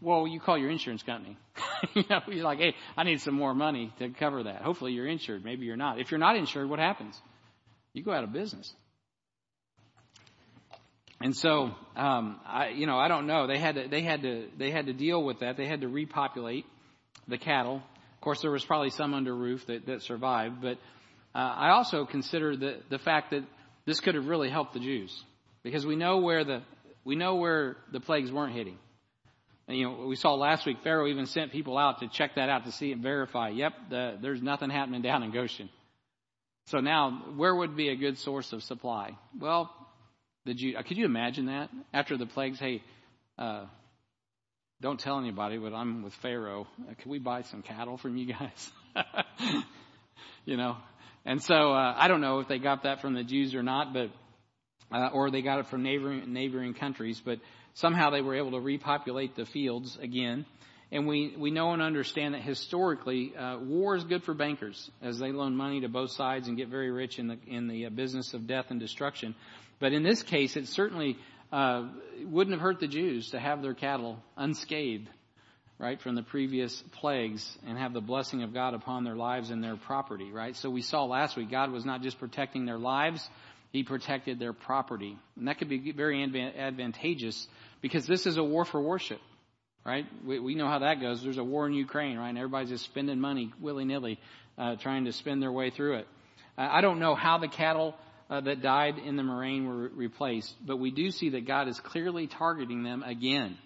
[0.00, 1.36] well, you call your insurance company.
[1.94, 4.62] you know, you're like, hey, I need some more money to cover that.
[4.62, 5.44] Hopefully you're insured.
[5.44, 6.00] Maybe you're not.
[6.00, 7.20] If you're not insured, what happens?
[7.92, 8.72] You go out of business.
[11.20, 13.46] And so, um, I, you know, I don't know.
[13.46, 15.56] They had to, they had to, they had to deal with that.
[15.56, 16.64] They had to repopulate
[17.26, 17.76] the cattle.
[17.76, 20.78] Of course, there was probably some under roof that, that survived, but
[21.34, 23.44] uh, I also consider the, the fact that
[23.84, 25.24] this could have really helped the Jews
[25.62, 26.62] because we know where the
[27.04, 28.76] We know where the plagues weren't hitting.
[29.66, 32.48] And, you know, we saw last week Pharaoh even sent people out to check that
[32.50, 33.48] out to see and verify.
[33.48, 35.70] Yep, the, there's nothing happening down in Goshen.
[36.66, 39.16] So now, where would be a good source of supply?
[39.38, 39.70] Well,
[40.48, 42.58] did you could you imagine that after the plagues?
[42.58, 42.82] Hey,
[43.38, 43.66] uh,
[44.80, 46.66] don't tell anybody, but I'm with Pharaoh.
[46.88, 48.70] Uh, can we buy some cattle from you guys?
[50.46, 50.78] you know,
[51.26, 53.92] and so uh, I don't know if they got that from the Jews or not,
[53.92, 54.08] but
[54.90, 57.40] uh, or they got it from neighboring neighboring countries, but
[57.74, 60.46] somehow they were able to repopulate the fields again.
[60.90, 65.18] And we, we know and understand that historically, uh, war is good for bankers as
[65.18, 67.90] they loan money to both sides and get very rich in the in the uh,
[67.90, 69.34] business of death and destruction.
[69.80, 71.16] But in this case, it certainly
[71.52, 71.88] uh,
[72.24, 75.08] wouldn't have hurt the Jews to have their cattle unscathed,
[75.78, 79.62] right, from the previous plagues and have the blessing of God upon their lives and
[79.62, 80.56] their property, right?
[80.56, 83.28] So we saw last week God was not just protecting their lives,
[83.72, 85.16] He protected their property.
[85.36, 87.46] And that could be very advantageous
[87.80, 89.20] because this is a war for worship,
[89.86, 90.06] right?
[90.26, 91.22] We, we know how that goes.
[91.22, 92.30] There's a war in Ukraine, right?
[92.30, 94.18] And everybody's just spending money willy nilly,
[94.58, 96.08] uh, trying to spend their way through it.
[96.60, 97.94] I don't know how the cattle
[98.30, 101.80] uh, that died in the murrain were replaced, but we do see that God is
[101.80, 103.56] clearly targeting them again.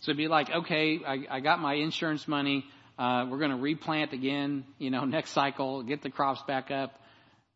[0.00, 2.64] So it'd be like, okay, I, I got my insurance money.
[2.98, 7.00] Uh, we're going to replant again, you know, next cycle, get the crops back up.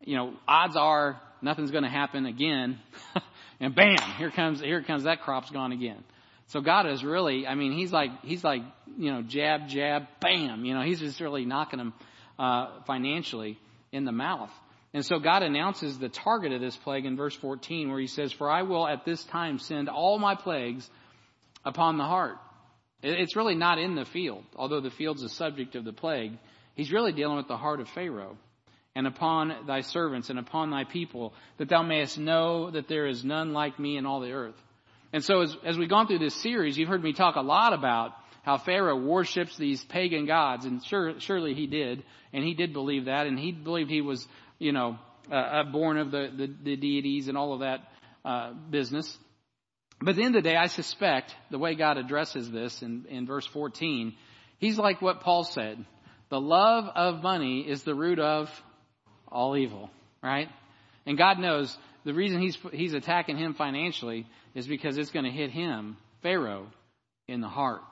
[0.01, 2.81] You know, odds are nothing's going to happen again.
[3.61, 6.03] and bam, here comes, here comes that crop's gone again.
[6.49, 8.63] So God is really, I mean, he's like, he's like,
[8.99, 10.65] you know, jab, jab, bam.
[10.65, 11.95] You know, he's just really knocking them,
[12.39, 13.59] uh, financially
[13.93, 14.51] in the mouth.
[14.95, 18.33] And so God announces the target of this plague in verse 14 where he says,
[18.33, 20.89] For I will at this time send all my plagues
[21.65, 22.37] upon the heart.
[23.03, 26.39] It's really not in the field, although the field's the subject of the plague.
[26.75, 28.37] He's really dealing with the heart of Pharaoh
[28.95, 33.25] and upon thy servants and upon thy people, that thou mayest know that there is
[33.25, 34.55] none like me in all the earth.
[35.13, 37.73] And so as, as we've gone through this series, you've heard me talk a lot
[37.73, 42.03] about how Pharaoh worships these pagan gods, and sure, surely he did,
[42.33, 44.27] and he did believe that, and he believed he was
[44.63, 44.99] you know,
[45.31, 47.81] uh, born of the, the, the, deities and all of that
[48.25, 49.19] uh, business.
[50.01, 53.07] But at the end of the day, I suspect the way God addresses this in,
[53.09, 54.15] in verse 14,
[54.59, 55.85] he's like what Paul said.
[56.29, 58.49] The love of money is the root of
[59.29, 59.91] all evil,
[60.23, 60.49] right?
[61.07, 65.31] And God knows the reason he's, he's attacking him financially is because it's going to
[65.31, 66.69] hit him, Pharaoh,
[67.29, 67.83] in the heart.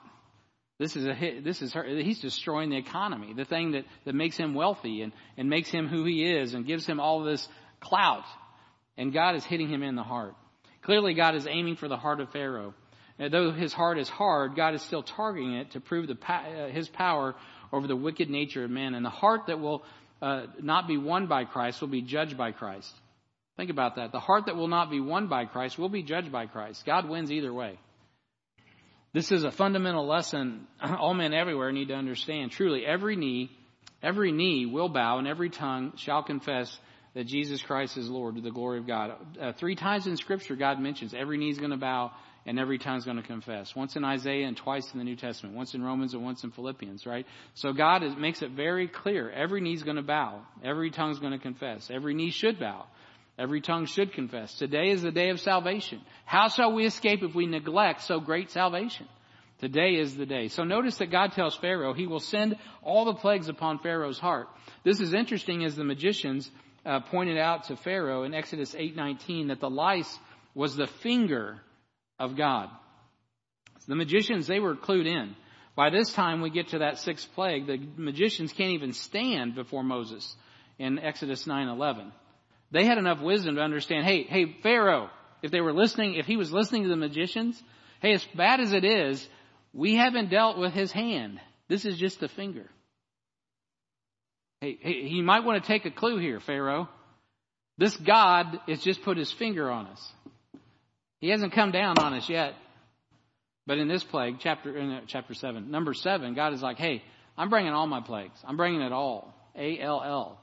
[0.81, 4.35] This is a this is her, he's destroying the economy, the thing that, that makes
[4.35, 7.47] him wealthy and, and makes him who he is and gives him all this
[7.81, 8.23] clout.
[8.97, 10.33] And God is hitting him in the heart.
[10.81, 12.73] Clearly God is aiming for the heart of Pharaoh.
[13.19, 16.69] And though his heart is hard, God is still targeting it to prove the, uh,
[16.69, 17.35] his power
[17.71, 18.95] over the wicked nature of men.
[18.95, 19.83] And the heart that will
[20.19, 22.91] uh, not be won by Christ will be judged by Christ.
[23.55, 24.11] Think about that.
[24.11, 26.87] The heart that will not be won by Christ will be judged by Christ.
[26.87, 27.77] God wins either way.
[29.13, 32.51] This is a fundamental lesson all men everywhere need to understand.
[32.51, 33.51] Truly, every knee,
[34.01, 36.77] every knee will bow and every tongue shall confess
[37.13, 39.11] that Jesus Christ is Lord to the glory of God.
[39.39, 42.11] Uh, three times in Scripture, God mentions every knee is going to bow
[42.45, 43.75] and every tongue is going to confess.
[43.75, 45.55] Once in Isaiah and twice in the New Testament.
[45.55, 47.25] Once in Romans and once in Philippians, right?
[47.53, 49.29] So God is, makes it very clear.
[49.29, 50.41] Every knee is going to bow.
[50.63, 51.89] Every tongue is going to confess.
[51.91, 52.85] Every knee should bow.
[53.37, 54.53] Every tongue should confess.
[54.55, 56.01] Today is the day of salvation.
[56.25, 59.07] How shall we escape if we neglect so great salvation?
[59.59, 60.47] Today is the day.
[60.47, 64.47] So notice that God tells Pharaoh he will send all the plagues upon Pharaoh's heart.
[64.83, 66.49] This is interesting as the magicians
[66.85, 70.19] uh, pointed out to Pharaoh in Exodus 8:19 that the lice
[70.55, 71.61] was the finger
[72.19, 72.69] of God.
[73.87, 75.35] The magicians they were clued in.
[75.75, 79.83] By this time we get to that sixth plague, the magicians can't even stand before
[79.83, 80.35] Moses
[80.79, 82.11] in Exodus 9:11.
[82.71, 85.09] They had enough wisdom to understand, hey, hey, Pharaoh,
[85.41, 87.61] if they were listening, if he was listening to the magicians,
[88.01, 89.27] hey, as bad as it is,
[89.73, 91.39] we haven't dealt with his hand.
[91.67, 92.69] This is just a finger.
[94.61, 96.87] Hey, hey, you might want to take a clue here, Pharaoh.
[97.77, 100.11] This God has just put his finger on us.
[101.19, 102.53] He hasn't come down on us yet.
[103.65, 107.03] But in this plague, chapter, in uh, chapter 7, number 7, God is like, hey,
[107.37, 108.39] I'm bringing all my plagues.
[108.45, 109.33] I'm bringing it all.
[109.55, 110.39] A-L-L.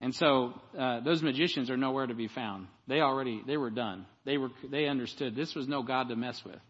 [0.00, 2.66] And so uh, those magicians are nowhere to be found.
[2.86, 4.06] They already they were done.
[4.24, 6.60] They were they understood this was no God to mess with.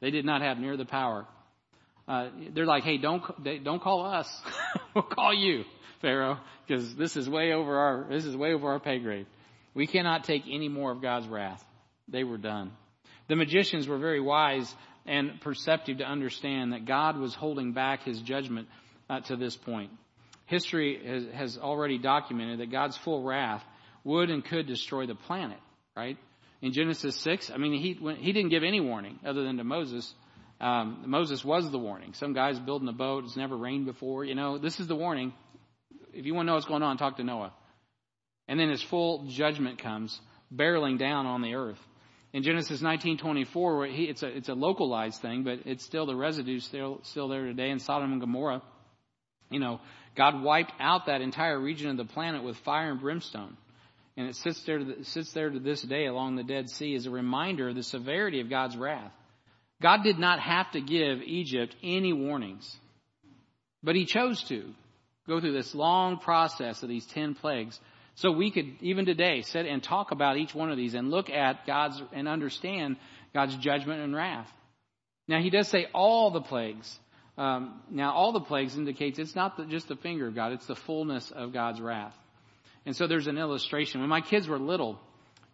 [0.00, 1.26] They did not have near the power.
[2.06, 3.22] Uh, they're like, hey, don't
[3.64, 4.28] don't call us.
[4.94, 5.64] we'll call you,
[6.00, 9.26] Pharaoh, because this is way over our this is way over our pay grade.
[9.74, 11.62] We cannot take any more of God's wrath.
[12.08, 12.70] They were done.
[13.28, 14.72] The magicians were very wise
[15.04, 18.68] and perceptive to understand that God was holding back His judgment
[19.10, 19.90] uh, to this point
[20.46, 23.62] history has, has already documented that God's full wrath
[24.04, 25.58] would and could destroy the planet,
[25.96, 26.16] right?
[26.62, 30.12] In Genesis 6, I mean, he, he didn't give any warning other than to Moses.
[30.60, 32.14] Um, Moses was the warning.
[32.14, 33.24] Some guy's building a boat.
[33.24, 34.24] It's never rained before.
[34.24, 35.34] You know, this is the warning.
[36.14, 37.52] If you want to know what's going on, talk to Noah.
[38.48, 40.18] And then his full judgment comes
[40.54, 41.78] barreling down on the earth.
[42.32, 47.00] In Genesis 19:24, it's a it's a localized thing, but it's still the residue still
[47.02, 48.62] still there today in Sodom and Gomorrah.
[49.50, 49.80] You know,
[50.16, 53.56] God wiped out that entire region of the planet with fire and brimstone.
[54.16, 57.06] And it sits there, to, sits there to this day along the Dead Sea as
[57.06, 59.12] a reminder of the severity of God's wrath.
[59.82, 62.74] God did not have to give Egypt any warnings,
[63.82, 64.64] but He chose to
[65.28, 67.78] go through this long process of these ten plagues
[68.14, 71.28] so we could, even today, sit and talk about each one of these and look
[71.28, 72.96] at God's and understand
[73.34, 74.50] God's judgment and wrath.
[75.28, 76.98] Now, He does say all the plagues.
[77.38, 80.66] Um, now, all the plagues indicates it's not the, just the finger of God; it's
[80.66, 82.16] the fullness of God's wrath.
[82.86, 84.00] And so, there's an illustration.
[84.00, 84.98] When my kids were little,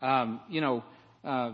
[0.00, 0.84] um, you know,
[1.24, 1.52] uh,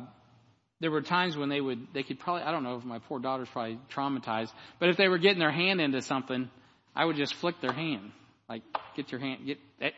[0.81, 3.19] there were times when they would, they could probably, I don't know if my poor
[3.19, 6.51] daughter's probably traumatized, but if they were getting their hand into something,
[6.95, 8.13] I would just flick their hand,
[8.49, 8.63] like,
[8.97, 9.91] get your hand, get, eh.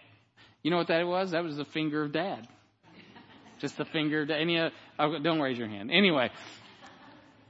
[0.62, 1.32] you know what that was?
[1.32, 2.46] That was the finger of Dad.
[3.60, 4.22] Just the finger.
[4.22, 5.90] Of Any, uh, oh, don't raise your hand.
[5.92, 6.30] Anyway,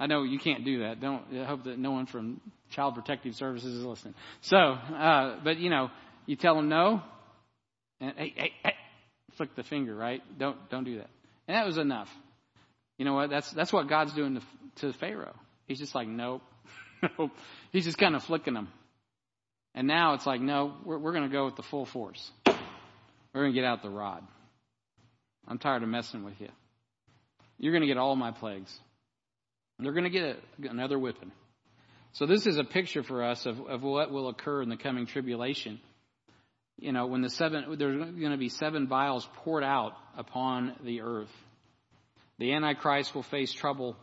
[0.01, 1.01] I know you can't do that.
[1.01, 1.23] Don't.
[1.33, 2.41] I hope that no one from
[2.71, 4.15] Child Protective Services is listening.
[4.43, 5.91] So, uh, but you know,
[6.27, 7.03] you tell them no,
[8.01, 8.75] and hey, hey, hey,
[9.37, 10.23] flick the finger, right?
[10.39, 11.11] Don't don't do that.
[11.49, 12.09] And that was enough.
[12.99, 13.31] You know what?
[13.31, 14.41] That's that's what God's doing
[14.77, 15.37] to, to Pharaoh.
[15.67, 16.43] He's just like, nope,
[17.19, 17.31] nope.
[17.73, 18.69] He's just kind of flicking them.
[19.75, 22.31] And now it's like, no, we're, we're going to go with the full force.
[22.47, 24.25] We're going to get out the rod.
[25.47, 26.49] I'm tired of messing with you.
[27.59, 28.77] You're going to get all my plagues.
[29.79, 30.39] They're going to get
[30.71, 31.33] another whipping.
[32.13, 35.07] So this is a picture for us of, of what will occur in the coming
[35.07, 35.81] tribulation.
[36.79, 41.03] You know, when the seven, there's going to be seven vials poured out upon the
[41.03, 41.31] earth.
[42.39, 43.97] The Antichrist will face trouble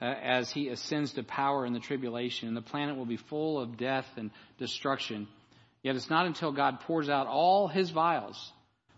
[0.00, 3.60] uh, as he ascends to power in the tribulation, and the planet will be full
[3.60, 5.28] of death and destruction.
[5.82, 8.52] Yet it's not until God pours out all his vials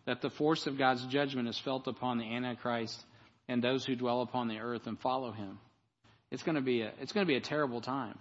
[0.05, 3.03] that the force of God's judgment is felt upon the Antichrist
[3.49, 5.59] and those who dwell upon the earth and follow him.
[6.31, 8.19] It's going to be a, it's going to be a terrible time.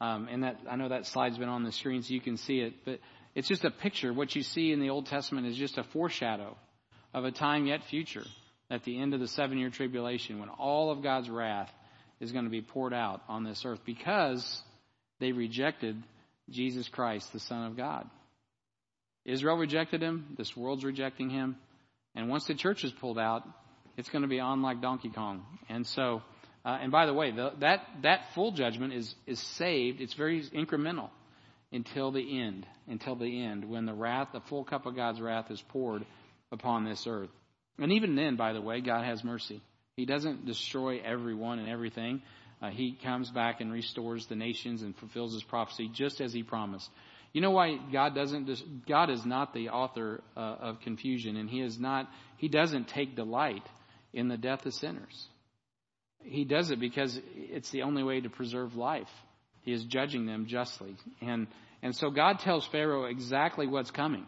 [0.00, 2.60] Um, and that, I know that slide's been on the screen so you can see
[2.60, 3.00] it, but
[3.34, 4.12] it's just a picture.
[4.12, 6.56] What you see in the Old Testament is just a foreshadow
[7.14, 8.24] of a time yet future
[8.70, 11.70] at the end of the seven year tribulation when all of God's wrath
[12.20, 14.62] is going to be poured out on this earth because
[15.20, 16.02] they rejected
[16.50, 18.08] Jesus Christ, the Son of God.
[19.24, 21.56] Israel rejected him, this world's rejecting him,
[22.14, 23.42] and once the church is pulled out,
[23.96, 25.44] it's going to be on like Donkey Kong.
[25.68, 26.22] And so,
[26.66, 30.00] uh, and by the way, the, that that full judgment is is saved.
[30.00, 31.10] It's very incremental
[31.72, 35.50] until the end, until the end, when the wrath, the full cup of God's wrath,
[35.52, 36.04] is poured
[36.50, 37.30] upon this earth.
[37.78, 39.62] And even then, by the way, God has mercy.
[39.96, 42.22] He doesn't destroy everyone and everything.
[42.60, 46.42] Uh, he comes back and restores the nations and fulfills his prophecy just as he
[46.42, 46.90] promised.
[47.32, 48.86] You know why God doesn't?
[48.88, 52.10] God is not the author uh, of confusion, and He is not.
[52.38, 53.68] He doesn't take delight
[54.14, 55.28] in the death of sinners.
[56.28, 59.08] He does it because it's the only way to preserve life.
[59.62, 61.46] He is judging them justly, and
[61.82, 64.26] and so God tells Pharaoh exactly what's coming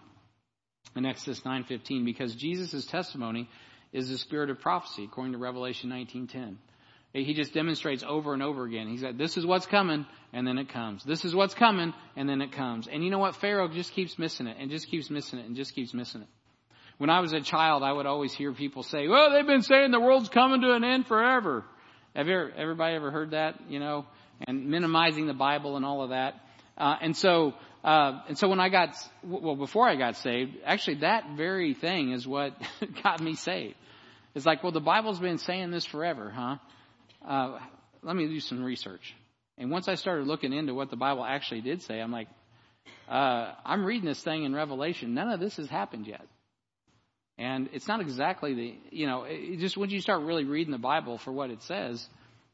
[0.97, 3.49] in Exodus nine fifteen because Jesus' testimony
[3.93, 6.57] is the spirit of prophecy, according to Revelation 19.10.
[7.15, 8.87] He just demonstrates over and over again.
[8.87, 11.03] He said, this is what's coming, and then it comes.
[11.05, 12.87] This is what's coming, and then it comes.
[12.87, 13.37] And you know what?
[13.37, 16.29] Pharaoh just keeps missing it, and just keeps missing it, and just keeps missing it.
[16.99, 19.91] When I was a child, I would always hear people say, well, they've been saying
[19.91, 21.65] the world's coming to an end forever.
[22.19, 24.05] Have you everybody ever heard that, you know?
[24.49, 26.35] And minimizing the Bible and all of that.
[26.77, 27.55] Uh, and so,
[27.85, 32.11] uh, and so when I got, well, before I got saved, actually that very thing
[32.11, 32.61] is what
[33.05, 33.77] got me saved.
[34.35, 36.57] It's like, well, the Bible's been saying this forever, huh?
[37.25, 37.61] Uh,
[38.03, 39.15] let me do some research.
[39.57, 42.27] And once I started looking into what the Bible actually did say, I'm like,
[43.09, 45.15] uh, I'm reading this thing in Revelation.
[45.15, 46.27] None of this has happened yet.
[47.39, 49.27] And it's not exactly the, you know,
[49.59, 52.05] just when you start really reading the Bible for what it says,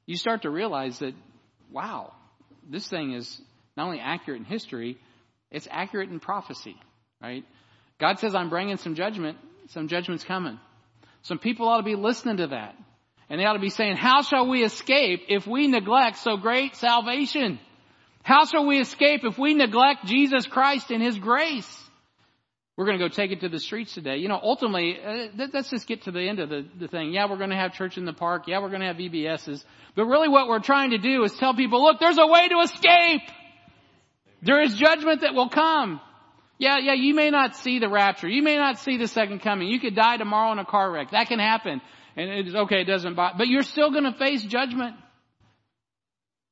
[0.04, 1.14] you start to realize that,
[1.72, 2.12] wow,
[2.68, 3.40] this thing is
[3.76, 4.98] not only accurate in history,
[5.50, 6.76] it's accurate in prophecy,
[7.22, 7.44] right?
[7.98, 9.38] God says, I'm bringing some judgment.
[9.68, 10.60] Some judgment's coming.
[11.22, 12.74] Some people ought to be listening to that.
[13.30, 16.76] And they ought to be saying, how shall we escape if we neglect so great
[16.76, 17.58] salvation?
[18.22, 21.83] How shall we escape if we neglect Jesus Christ and His grace?
[22.76, 24.16] We're going to go take it to the streets today.
[24.16, 27.12] You know, ultimately, uh, let's just get to the end of the, the thing.
[27.12, 28.44] Yeah, we're going to have church in the park.
[28.48, 29.64] Yeah, we're going to have VBSs.
[29.94, 32.58] But really what we're trying to do is tell people, look, there's a way to
[32.60, 33.22] escape.
[34.42, 36.00] There is judgment that will come.
[36.58, 38.28] Yeah, yeah, you may not see the rapture.
[38.28, 39.68] You may not see the second coming.
[39.68, 41.12] You could die tomorrow in a car wreck.
[41.12, 41.80] That can happen.
[42.16, 44.94] And it's okay, it doesn't bother, but you're still gonna face judgment.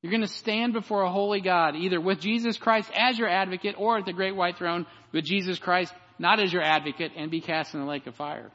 [0.02, 3.98] You're gonna stand before a holy God, either with Jesus Christ as your advocate or
[3.98, 7.74] at the great white throne with Jesus Christ not as your advocate and be cast
[7.74, 8.50] in the lake of fire.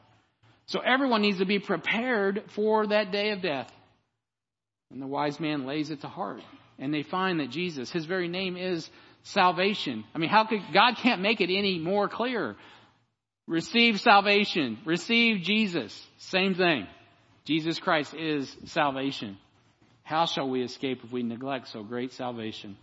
[0.68, 3.72] So everyone needs to be prepared for that day of death.
[4.91, 6.41] And the wise man lays it to heart.
[6.80, 8.89] And they find that Jesus, his very name is
[9.24, 10.03] salvation.
[10.14, 12.55] I mean, how could, God can't make it any more clear.
[13.47, 14.78] Receive salvation.
[14.86, 16.08] Receive Jesus.
[16.18, 16.88] Same thing.
[17.45, 19.38] Jesus Christ is salvation.
[20.03, 22.78] How shall we escape if we neglect so great salvation?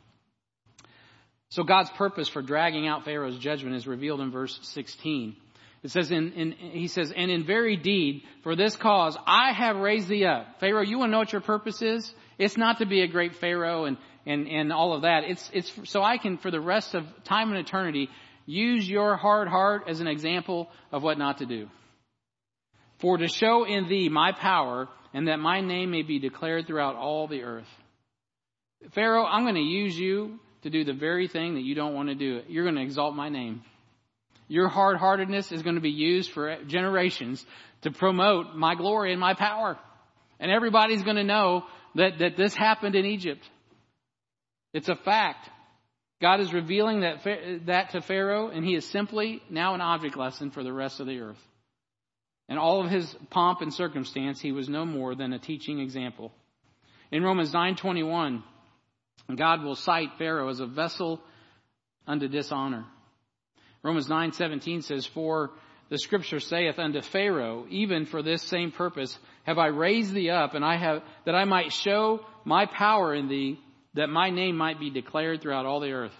[1.55, 5.37] So God's purpose for dragging out Pharaoh's judgment is revealed in verse 16.
[5.85, 9.77] It says in, in, he says, and in very deed, for this cause, I have
[9.77, 10.59] raised thee up.
[10.59, 12.13] Pharaoh, you want to know what your purpose is?
[12.39, 15.23] It's not to be a great Pharaoh and, and, and all of that.
[15.29, 18.09] It's, it's so I can, for the rest of time and eternity,
[18.47, 21.69] use your hard heart as an example of what not to do.
[22.99, 26.97] For to show in thee my power and that my name may be declared throughout
[26.97, 27.69] all the earth.
[28.91, 32.09] Pharaoh, I'm going to use you to do the very thing that you don't want
[32.09, 32.43] to do.
[32.49, 33.62] You're going to exalt my name.
[34.49, 37.45] Your hard heartedness is going to be used for generations
[37.83, 39.79] to promote my glory and my power.
[40.41, 43.49] And everybody's going to know that, that this happened in Egypt.
[44.73, 45.49] It's a fact.
[46.21, 47.23] God is revealing that,
[47.67, 51.07] that to Pharaoh, and he is simply now an object lesson for the rest of
[51.07, 51.41] the earth.
[52.49, 56.33] In all of his pomp and circumstance, he was no more than a teaching example.
[57.11, 58.43] In Romans 9:21,
[59.35, 61.21] God will cite Pharaoh as a vessel
[62.07, 62.85] unto dishonor.
[63.83, 65.51] Romans 9:17 says, "For
[65.89, 70.55] the scripture saith unto Pharaoh, even for this same purpose have I raised thee up,
[70.55, 73.61] and I have that I might show my power in thee,
[73.95, 76.19] that my name might be declared throughout all the earth."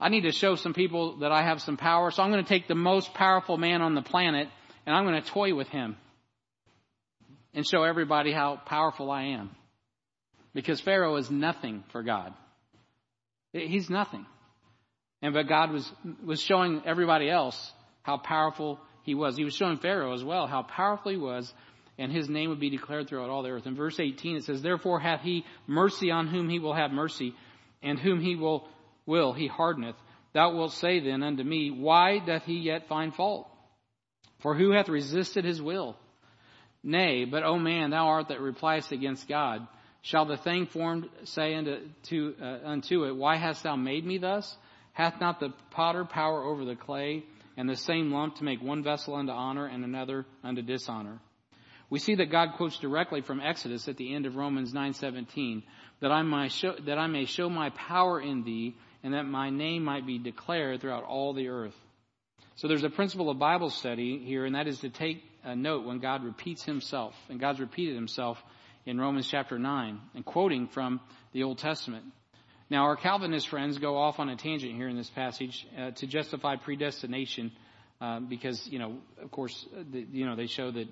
[0.00, 2.48] I need to show some people that I have some power, so I'm going to
[2.48, 4.48] take the most powerful man on the planet
[4.84, 5.96] and I'm going to toy with him
[7.54, 9.50] and show everybody how powerful I am.
[10.54, 12.34] Because Pharaoh is nothing for God.
[13.52, 14.26] He's nothing.
[15.20, 15.90] And but God was,
[16.24, 17.72] was showing everybody else
[18.02, 19.36] how powerful he was.
[19.36, 21.52] He was showing Pharaoh as well how powerful he was,
[21.98, 23.66] and his name would be declared throughout all the earth.
[23.66, 27.34] In verse 18 it says, Therefore hath he mercy on whom he will have mercy,
[27.82, 28.68] and whom he will
[29.06, 29.96] will he hardeneth.
[30.32, 33.48] Thou wilt say then unto me, Why doth he yet find fault?
[34.40, 35.96] For who hath resisted his will?
[36.82, 39.66] Nay, but O man, thou art that repliest against God.
[40.02, 44.18] Shall the thing formed say unto, to, uh, unto it, Why hast thou made me
[44.18, 44.56] thus?
[44.92, 47.24] Hath not the potter power over the clay,
[47.56, 51.20] and the same lump to make one vessel unto honor and another unto dishonor?
[51.88, 55.62] We see that God quotes directly from Exodus at the end of Romans 9:17,
[56.00, 58.74] that I may show, that I may show my power in thee,
[59.04, 61.78] and that my name might be declared throughout all the earth.
[62.56, 65.84] So there's a principle of Bible study here, and that is to take a note
[65.84, 68.42] when God repeats himself, and God's repeated himself
[68.86, 71.00] in Romans chapter 9 and quoting from
[71.32, 72.04] the Old Testament.
[72.70, 76.06] Now, our Calvinist friends go off on a tangent here in this passage uh, to
[76.06, 77.52] justify predestination
[78.00, 80.88] uh, because, you know, of course, uh, the, you know, they show that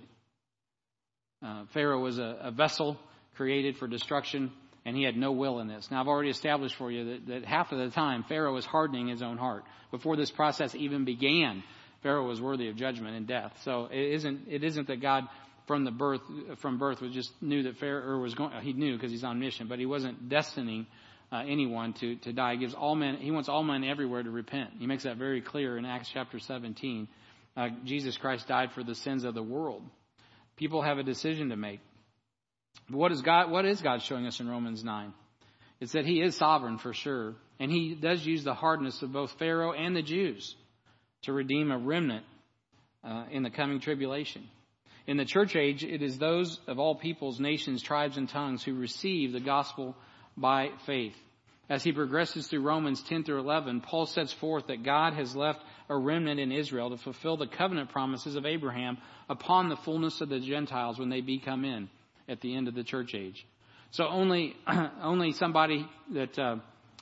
[1.45, 2.99] uh, Pharaoh was a, a, vessel
[3.35, 4.53] created for destruction
[4.85, 5.91] and he had no will in this.
[5.91, 9.09] Now, I've already established for you that, that half of the time Pharaoh was hardening
[9.09, 9.65] his own heart.
[9.91, 11.63] Before this process even began,
[12.03, 13.53] Pharaoh was worthy of judgment and death.
[13.63, 15.25] So it isn't, it isn't that God
[15.67, 16.21] from the birth
[16.59, 18.53] from birth was just knew that Pharaoh was going.
[18.63, 20.87] He knew because he's omniscient, but he wasn't destining
[21.33, 22.53] uh, anyone to to die.
[22.53, 23.17] He gives all men.
[23.17, 24.71] He wants all men everywhere to repent.
[24.79, 27.09] He makes that very clear in Acts chapter 17.
[27.57, 29.83] Uh, Jesus Christ died for the sins of the world.
[30.57, 31.81] People have a decision to make.
[32.89, 33.51] But what is God?
[33.51, 35.13] What is God showing us in Romans 9?
[35.81, 39.31] It's that He is sovereign for sure, and He does use the hardness of both
[39.39, 40.55] Pharaoh and the Jews
[41.23, 42.25] to redeem a remnant
[43.03, 44.47] uh, in the coming tribulation.
[45.11, 48.75] In the church age, it is those of all peoples, nations, tribes, and tongues who
[48.75, 49.97] receive the gospel
[50.37, 51.17] by faith.
[51.69, 55.65] As he progresses through Romans 10 through 11, Paul sets forth that God has left
[55.89, 58.99] a remnant in Israel to fulfill the covenant promises of Abraham
[59.29, 61.91] upon the fullness of the Gentiles when they become in
[62.29, 63.45] at the end of the church age.
[63.91, 64.55] So only,
[65.03, 66.57] only somebody that, uh,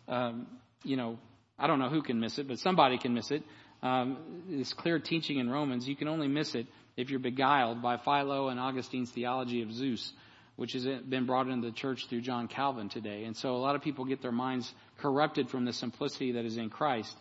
[0.08, 0.46] um,
[0.82, 1.18] you know,
[1.58, 3.42] I don't know who can miss it, but somebody can miss it.
[3.82, 4.16] Um,
[4.48, 6.66] this clear teaching in Romans, you can only miss it
[6.98, 10.12] if you're beguiled by Philo and Augustine's theology of Zeus,
[10.56, 13.22] which has been brought into the church through John Calvin today.
[13.22, 16.56] And so a lot of people get their minds corrupted from the simplicity that is
[16.56, 17.16] in Christ.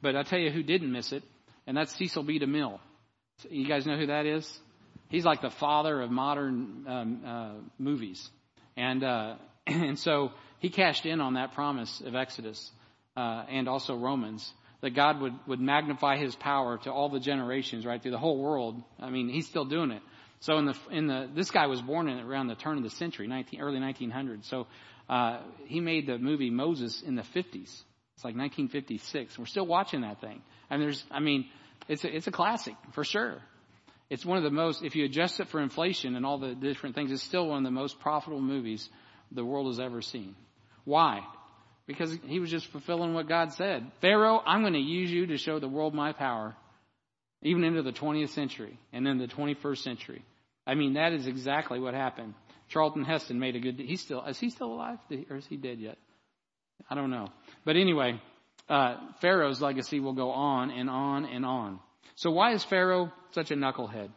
[0.00, 1.24] But I'll tell you who didn't miss it,
[1.66, 2.38] and that's Cecil B.
[2.38, 2.78] DeMille.
[3.50, 4.60] You guys know who that is?
[5.08, 8.30] He's like the father of modern um, uh, movies.
[8.76, 9.34] And, uh,
[9.66, 12.70] and so he cashed in on that promise of Exodus
[13.16, 14.48] uh, and also Romans
[14.86, 18.38] that God would, would magnify his power to all the generations, right, through the whole
[18.38, 18.80] world.
[19.00, 20.00] I mean, he's still doing it.
[20.38, 22.90] So in the, in the, this guy was born in around the turn of the
[22.90, 24.44] century, 19, early 1900s.
[24.44, 24.68] So,
[25.08, 27.64] uh, he made the movie Moses in the 50s.
[28.14, 29.36] It's like 1956.
[29.36, 30.40] We're still watching that thing.
[30.70, 31.46] And there's, I mean,
[31.88, 33.42] it's a, it's a classic for sure.
[34.08, 36.94] It's one of the most, if you adjust it for inflation and all the different
[36.94, 38.88] things, it's still one of the most profitable movies
[39.32, 40.36] the world has ever seen.
[40.84, 41.22] Why?
[41.86, 43.90] Because he was just fulfilling what God said.
[44.00, 46.56] Pharaoh, I'm going to use you to show the world my power,
[47.42, 50.22] even into the 20th century and then the 21st century.
[50.66, 52.34] I mean, that is exactly what happened.
[52.68, 54.98] Charlton Heston made a good, he's still, is he still alive?
[55.30, 55.98] Or is he dead yet?
[56.90, 57.28] I don't know.
[57.64, 58.20] But anyway,
[58.68, 61.78] uh, Pharaoh's legacy will go on and on and on.
[62.16, 64.10] So why is Pharaoh such a knucklehead?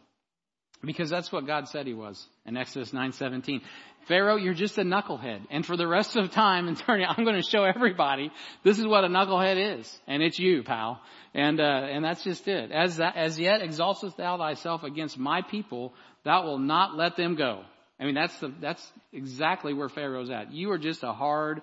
[0.83, 3.61] Because that's what God said he was in Exodus 9:17.
[4.07, 5.41] Pharaoh, you're just a knucklehead.
[5.51, 8.31] And for the rest of time and turning, I'm going to show everybody
[8.63, 9.99] this is what a knucklehead is.
[10.07, 11.01] And it's you, pal.
[11.33, 12.71] And, uh, and that's just it.
[12.71, 17.35] As, that, as yet exaltest thou thyself against my people, thou will not let them
[17.35, 17.63] go.
[17.99, 20.53] I mean, that's the, that's exactly where Pharaoh's at.
[20.53, 21.61] You are just a hard,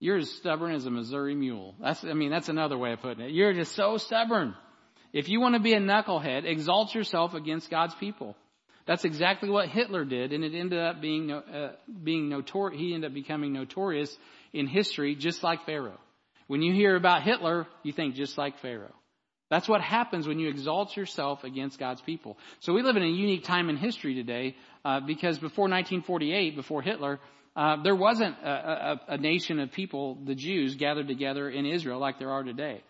[0.00, 1.76] you're as stubborn as a Missouri mule.
[1.80, 3.30] That's, I mean, that's another way of putting it.
[3.30, 4.54] You're just so stubborn.
[5.12, 8.36] If you want to be a knucklehead, exalt yourself against God's people.
[8.86, 12.80] That's exactly what Hitler did, and it ended up being uh, being notorious.
[12.80, 14.16] He ended up becoming notorious
[14.52, 15.98] in history, just like Pharaoh.
[16.46, 18.94] When you hear about Hitler, you think just like Pharaoh.
[19.50, 22.38] That's what happens when you exalt yourself against God's people.
[22.60, 26.82] So we live in a unique time in history today, uh, because before 1948, before
[26.82, 27.18] Hitler,
[27.56, 31.98] uh, there wasn't a, a, a nation of people, the Jews, gathered together in Israel
[31.98, 32.82] like there are today.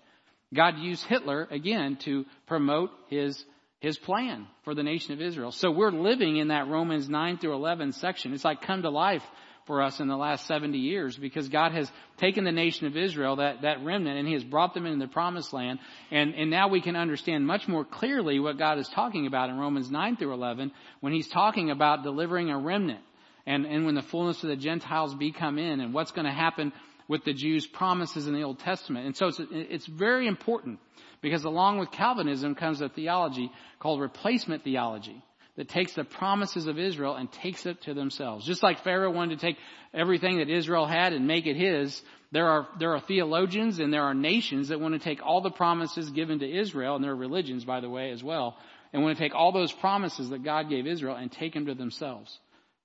[0.54, 3.44] God used Hitler again to promote his
[3.80, 5.52] his plan for the nation of Israel.
[5.52, 8.34] So we're living in that Romans 9 through 11 section.
[8.34, 9.22] It's like come to life
[9.66, 13.36] for us in the last 70 years because God has taken the nation of Israel,
[13.36, 15.78] that, that remnant, and He has brought them into the promised land.
[16.10, 19.58] And, and now we can understand much more clearly what God is talking about in
[19.58, 23.00] Romans 9 through 11 when He's talking about delivering a remnant
[23.46, 26.32] and, and when the fullness of the Gentiles be come in and what's going to
[26.32, 26.72] happen
[27.10, 29.04] with the Jews' promises in the Old Testament.
[29.04, 30.78] And so it's, it's very important
[31.20, 33.50] because along with Calvinism comes a theology
[33.80, 35.20] called replacement theology
[35.56, 38.46] that takes the promises of Israel and takes it to themselves.
[38.46, 39.56] Just like Pharaoh wanted to take
[39.92, 42.00] everything that Israel had and make it his,
[42.30, 45.50] there are, there are theologians and there are nations that want to take all the
[45.50, 48.56] promises given to Israel, and there are religions, by the way, as well,
[48.92, 51.74] and want to take all those promises that God gave Israel and take them to
[51.74, 52.38] themselves.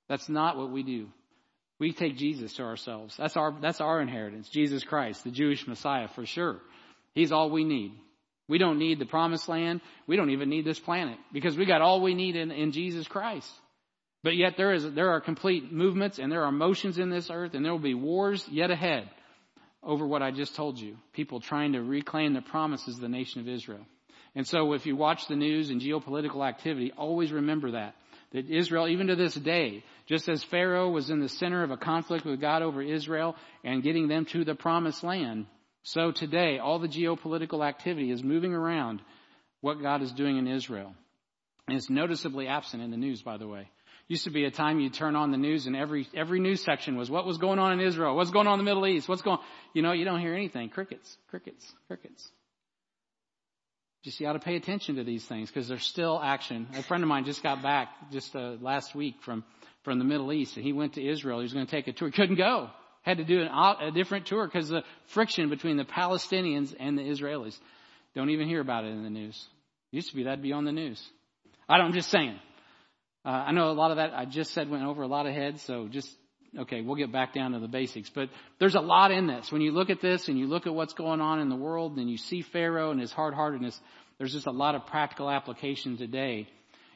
[0.10, 1.10] That's not what we do.
[1.80, 3.16] We take Jesus to ourselves.
[3.18, 4.50] That's our, that's our inheritance.
[4.50, 6.60] Jesus Christ, the Jewish Messiah, for sure.
[7.14, 7.92] He's all we need.
[8.48, 9.82] We don't need the promised land.
[10.08, 13.08] We don't even need this planet because we got all we need in, in Jesus
[13.08, 13.50] Christ.
[14.24, 17.54] But yet there is, there are complete movements and there are motions in this earth
[17.54, 19.10] and there will be wars yet ahead
[19.84, 20.98] over what I just told you.
[21.14, 23.86] People trying to reclaim the promises of the nation of Israel.
[24.36, 27.96] And so if you watch the news and geopolitical activity, always remember that.
[28.32, 31.78] That Israel, even to this day, just as Pharaoh was in the center of a
[31.78, 35.46] conflict with God over Israel and getting them to the promised land,
[35.84, 39.02] so today, all the geopolitical activity is moving around
[39.62, 40.96] what God is doing in Israel.
[41.68, 43.70] And it's noticeably absent in the news, by the way.
[44.08, 46.96] Used to be a time you'd turn on the news and every, every news section
[46.96, 49.22] was what was going on in Israel, what's going on in the Middle East, what's
[49.22, 49.40] going,
[49.74, 50.70] you know, you don't hear anything.
[50.70, 52.30] Crickets, crickets, crickets.
[54.06, 56.68] Just you ought to pay attention to these things because there's still action.
[56.76, 59.44] A friend of mine just got back just uh, last week from,
[59.84, 61.40] from the Middle East and he went to Israel.
[61.40, 62.12] He was going to take a tour.
[62.12, 62.70] Couldn't go
[63.06, 67.04] had to do an, a different tour because the friction between the Palestinians and the
[67.04, 67.56] Israelis.
[68.16, 69.48] Don't even hear about it in the news.
[69.92, 71.02] used to be that'd be on the news.
[71.70, 72.40] I don't, I'm just saying.
[73.24, 75.34] Uh, I know a lot of that I just said went over a lot of
[75.34, 76.12] heads, so just,
[76.60, 78.10] okay, we'll get back down to the basics.
[78.10, 78.30] But
[78.60, 79.52] there's a lot in this.
[79.52, 81.98] When you look at this and you look at what's going on in the world
[81.98, 83.80] and you see Pharaoh and his hard-heartedness,
[84.18, 86.48] there's just a lot of practical application today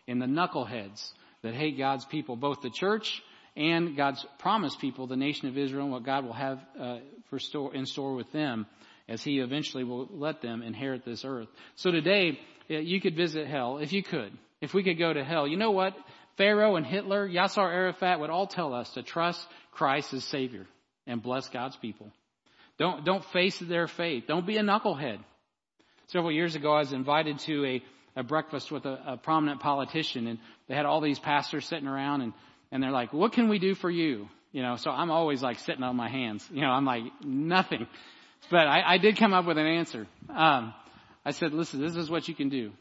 [0.07, 1.11] in the knuckleheads
[1.43, 3.21] that hate God's people, both the church
[3.55, 6.97] and God's promised people, the nation of Israel, and what God will have uh,
[7.29, 8.65] for store, in store with them
[9.07, 11.47] as He eventually will let them inherit this earth.
[11.75, 14.31] So today, you could visit hell if you could.
[14.61, 15.95] If we could go to hell, you know what?
[16.39, 20.65] Pharaoh and Hitler, Yasser Arafat would all tell us to trust Christ as Savior
[21.05, 22.13] and bless God's people.
[22.77, 24.23] Don't, don't face their faith.
[24.25, 25.19] Don't be a knucklehead.
[26.07, 27.83] Several years ago, I was invited to a,
[28.21, 32.21] a breakfast with a, a prominent politician and they had all these pastors sitting around
[32.21, 32.33] and
[32.71, 34.29] and they're like, what can we do for you?
[34.51, 36.47] You know, so I'm always like sitting on my hands.
[36.53, 37.87] You know, I'm like, nothing.
[38.49, 40.07] But I, I did come up with an answer.
[40.29, 40.73] Um,
[41.25, 42.71] I said, listen, this is what you can do.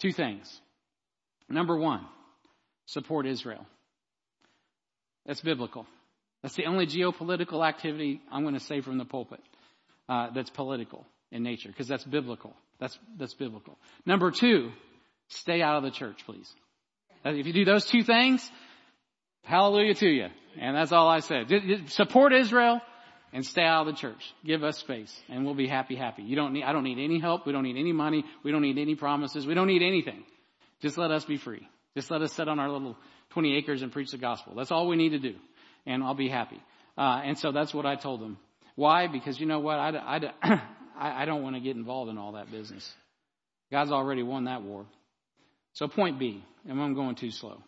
[0.00, 0.60] Two things.
[1.48, 2.06] Number one,
[2.86, 3.66] support Israel.
[5.26, 5.86] That's biblical.
[6.42, 9.40] That's the only geopolitical activity I'm going to say from the pulpit
[10.08, 11.06] uh, that's political.
[11.32, 12.54] in nature because that's biblical.
[12.78, 13.78] That's, that's biblical.
[14.04, 14.70] Number two,
[15.28, 16.50] stay out of the church, please.
[17.24, 18.48] If you do those two things,
[19.42, 20.26] hallelujah to you.
[20.60, 21.46] And that's all I said.
[21.88, 22.80] Support Israel
[23.32, 24.34] and stay out of the church.
[24.44, 26.22] Give us space and we'll be happy, happy.
[26.22, 27.46] You don't need, I don't need any help.
[27.46, 28.24] We don't need any money.
[28.44, 29.46] We don't need any promises.
[29.46, 30.22] We don't need anything.
[30.80, 31.66] Just let us be free.
[31.96, 32.94] Just let us sit on our little
[33.30, 34.54] 20 acres and preach the gospel.
[34.54, 35.34] That's all we need to do.
[35.86, 36.60] And I'll be happy.
[36.96, 38.36] Uh, and so that's what I told them.
[38.74, 39.06] Why?
[39.06, 39.78] Because you know what?
[39.78, 40.20] I,
[40.98, 42.86] I, I, don't want to get involved in all that business.
[43.72, 44.84] God's already won that war.
[45.72, 47.62] So point B, and I'm going too slow.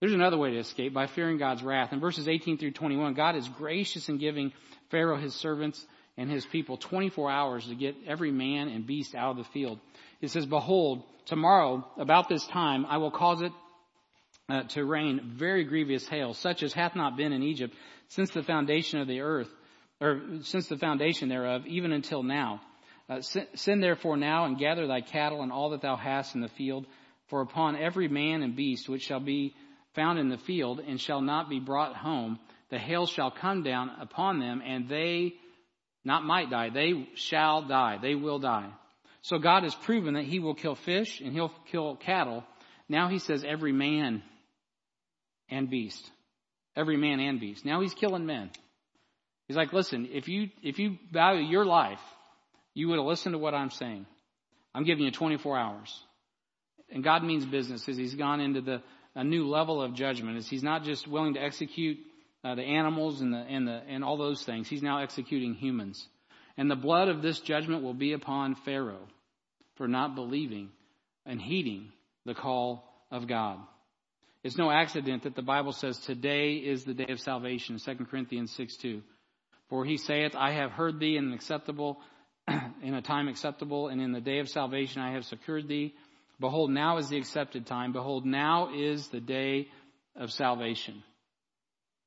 [0.00, 1.94] There's another way to escape by fearing God's wrath.
[1.94, 4.52] In verses 18 through 21, God is gracious in giving
[4.90, 5.82] Pharaoh his servants
[6.16, 9.78] and his people 24 hours to get every man and beast out of the field.
[10.20, 13.52] It says, Behold, tomorrow about this time I will cause it
[14.48, 17.74] uh, to rain very grievous hail, such as hath not been in Egypt
[18.08, 19.48] since the foundation of the earth
[20.00, 22.60] or since the foundation thereof, even until now.
[23.08, 26.48] Uh, send therefore now and gather thy cattle and all that thou hast in the
[26.48, 26.86] field,
[27.28, 29.54] for upon every man and beast which shall be
[29.94, 32.38] found in the field and shall not be brought home,
[32.70, 35.34] the hail shall come down upon them, and they
[36.04, 38.70] not might die, they shall die, they will die.
[39.22, 42.44] So God has proven that He will kill fish and He'll kill cattle.
[42.88, 44.22] Now He says every man
[45.48, 46.10] and beast.
[46.76, 47.64] Every man and beast.
[47.64, 48.50] Now He's killing men.
[49.48, 52.00] He's like, listen, if you, if you value your life,
[52.74, 54.06] you would have listened to what I'm saying.
[54.74, 56.00] I'm giving you 24 hours.
[56.90, 58.82] And God means business as He's gone into the,
[59.14, 61.98] a new level of judgment as He's not just willing to execute
[62.44, 64.68] uh, the animals and the, and the, and all those things.
[64.68, 66.06] He's now executing humans.
[66.56, 69.08] And the blood of this judgment will be upon Pharaoh
[69.76, 70.68] for not believing
[71.26, 71.90] and heeding
[72.26, 73.58] the call of God.
[74.42, 78.52] It's no accident that the Bible says today is the day of salvation, 2 Corinthians
[78.52, 79.02] 6 2.
[79.70, 81.98] For he saith, I have heard thee in an acceptable,
[82.82, 85.94] in a time acceptable, and in the day of salvation I have secured thee.
[86.38, 87.92] Behold, now is the accepted time.
[87.92, 89.68] Behold, now is the day
[90.14, 91.02] of salvation.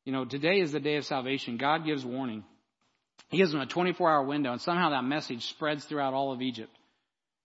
[0.08, 1.58] You know, today is the day of salvation.
[1.58, 2.45] God gives warning.
[3.28, 6.41] He gives them a 24 hour window, and somehow that message spreads throughout all of
[6.41, 6.72] Egypt.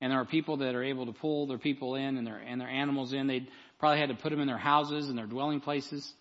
[0.01, 2.61] And there are people that are able to pull their people in and their, and
[2.61, 3.27] their animals in.
[3.27, 3.49] They
[3.81, 6.15] probably had to put them in their houses and their dwelling places.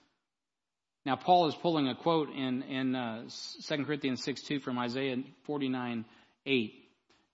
[1.05, 3.25] Now, Paul is pulling a quote in, in uh,
[3.67, 6.05] 2 Corinthians 6 2 from Isaiah 49
[6.47, 6.73] 8.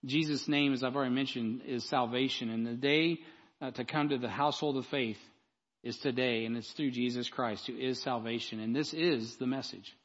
[0.03, 2.49] Jesus' name, as I've already mentioned, is salvation.
[2.49, 3.19] And the day
[3.61, 5.19] uh, to come to the household of faith
[5.87, 8.59] is today, and it's through Jesus Christ, who is salvation.
[8.59, 9.95] And this is the message.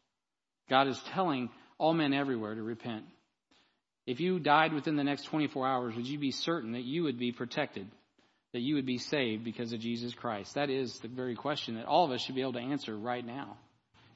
[0.71, 3.05] God is telling all men everywhere to repent.
[4.07, 7.19] If you died within the next 24 hours, would you be certain that you would
[7.19, 7.89] be protected,
[8.53, 10.55] that you would be saved because of Jesus Christ?
[10.55, 13.27] That is the very question that all of us should be able to answer right
[13.27, 13.57] now.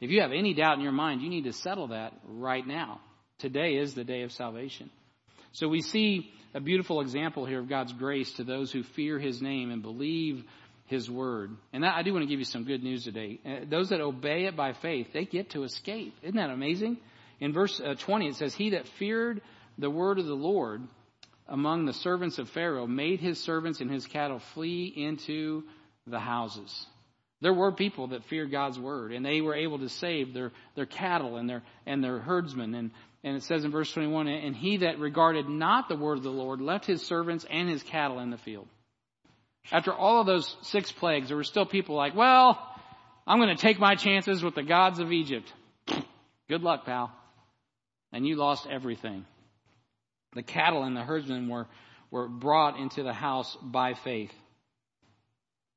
[0.01, 3.01] If you have any doubt in your mind, you need to settle that right now.
[3.39, 4.91] Today is the day of salvation.
[5.53, 9.43] So we see a beautiful example here of God's grace to those who fear His
[9.43, 10.45] name and believe
[10.87, 11.51] His word.
[11.73, 13.41] And I do want to give you some good news today.
[13.45, 16.15] Uh, those that obey it by faith, they get to escape.
[16.23, 16.99] Isn't that amazing?
[17.41, 19.43] In verse uh, 20, it says, He that feared
[19.79, 20.83] the word of the Lord
[21.49, 25.65] among the servants of Pharaoh made his servants and his cattle flee into
[26.07, 26.87] the houses.
[27.41, 30.87] There were people that feared God's word, and they were able to save their, their
[30.87, 32.75] cattle and their and their herdsmen.
[32.75, 32.91] And,
[33.23, 36.31] and it says in verse 21, and he that regarded not the word of the
[36.31, 38.69] Lord left his servants and his cattle in the field.
[39.73, 42.59] After all of those six plagues, there were still people like, well,
[43.27, 45.53] I'm going to take my chances with the gods of Egypt.
[46.49, 47.13] Good luck, pal.
[48.13, 49.25] And you lost everything.
[50.35, 51.67] The cattle and the herdsmen were,
[52.11, 54.33] were brought into the house by faith.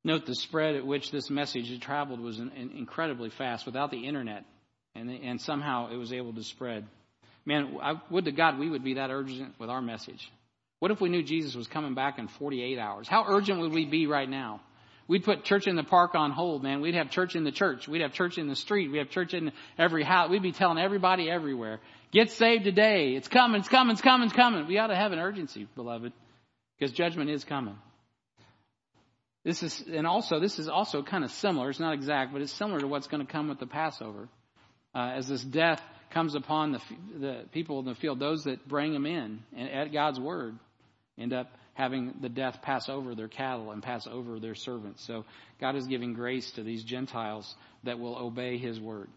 [0.03, 3.91] Note the spread at which this message had traveled was in, in, incredibly fast without
[3.91, 4.45] the internet,
[4.95, 6.85] and, and somehow it was able to spread.
[7.45, 10.31] Man, I, would to God we would be that urgent with our message.
[10.79, 13.07] What if we knew Jesus was coming back in 48 hours?
[13.07, 14.61] How urgent would we be right now?
[15.09, 16.81] We'd put church in the park on hold, man.
[16.81, 17.87] We'd have church in the church.
[17.87, 18.91] We'd have church in the street.
[18.91, 20.29] We'd have church in every house.
[20.29, 21.79] We'd be telling everybody everywhere.
[22.11, 23.15] Get saved today.
[23.15, 24.67] It's coming, it's coming, it's coming, it's coming.
[24.67, 26.13] We ought to have an urgency, beloved,
[26.77, 27.75] because judgment is coming.
[29.43, 31.71] This is, and also, this is also kind of similar.
[31.71, 34.29] It's not exact, but it's similar to what's going to come with the Passover.
[34.93, 36.81] Uh, as this death comes upon the,
[37.19, 40.55] the people in the field, those that bring them in and at God's word
[41.19, 45.05] end up having the death pass over their cattle and pass over their servants.
[45.05, 45.25] So
[45.61, 49.09] God is giving grace to these Gentiles that will obey his word.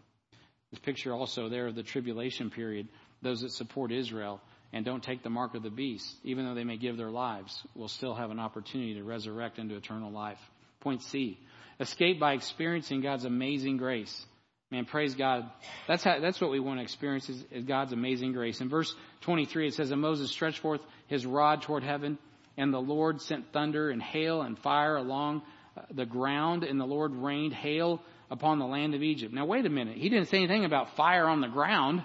[0.71, 2.87] This picture also there of the tribulation period,
[3.21, 4.41] those that support Israel
[4.73, 7.63] and don't take the mark of the beast, even though they may give their lives,
[7.75, 10.39] will still have an opportunity to resurrect into eternal life.
[10.79, 11.37] Point C.
[11.79, 14.25] Escape by experiencing God's amazing grace.
[14.73, 15.47] Man, praise God.
[15.87, 18.59] That's how, that's what we want to experience is, is God's amazing grace.
[18.59, 22.17] In verse 23, it says, And Moses stretched forth his rod toward heaven,
[22.57, 25.43] and the Lord sent thunder and hail and fire along
[25.77, 28.01] uh, the ground, and the Lord rained hail
[28.31, 29.31] upon the land of Egypt.
[29.31, 29.95] Now wait a minute.
[29.95, 32.03] He didn't say anything about fire on the ground.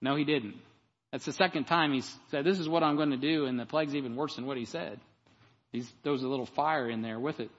[0.00, 0.54] No, he didn't.
[1.10, 3.66] That's the second time he said, this is what I'm going to do, and the
[3.66, 5.00] plague's even worse than what he said.
[5.72, 7.50] He throws a little fire in there with it.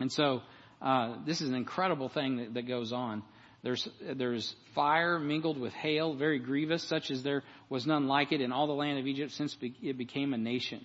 [0.00, 0.40] And so,
[0.82, 3.22] uh, this is an incredible thing that, that goes on.
[3.62, 8.40] There's, there's fire mingled with hail, very grievous, such as there was none like it
[8.40, 10.84] in all the land of Egypt since it became a nation.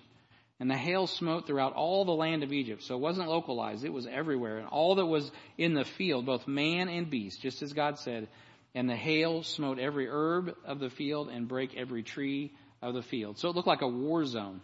[0.58, 2.82] And the hail smote throughout all the land of Egypt.
[2.82, 4.58] So it wasn't localized, it was everywhere.
[4.58, 8.28] And all that was in the field, both man and beast, just as God said.
[8.74, 12.52] And the hail smote every herb of the field and brake every tree
[12.82, 13.38] of the field.
[13.38, 14.60] So it looked like a war zone.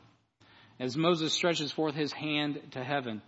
[0.78, 3.22] As Moses stretches forth his hand to heaven,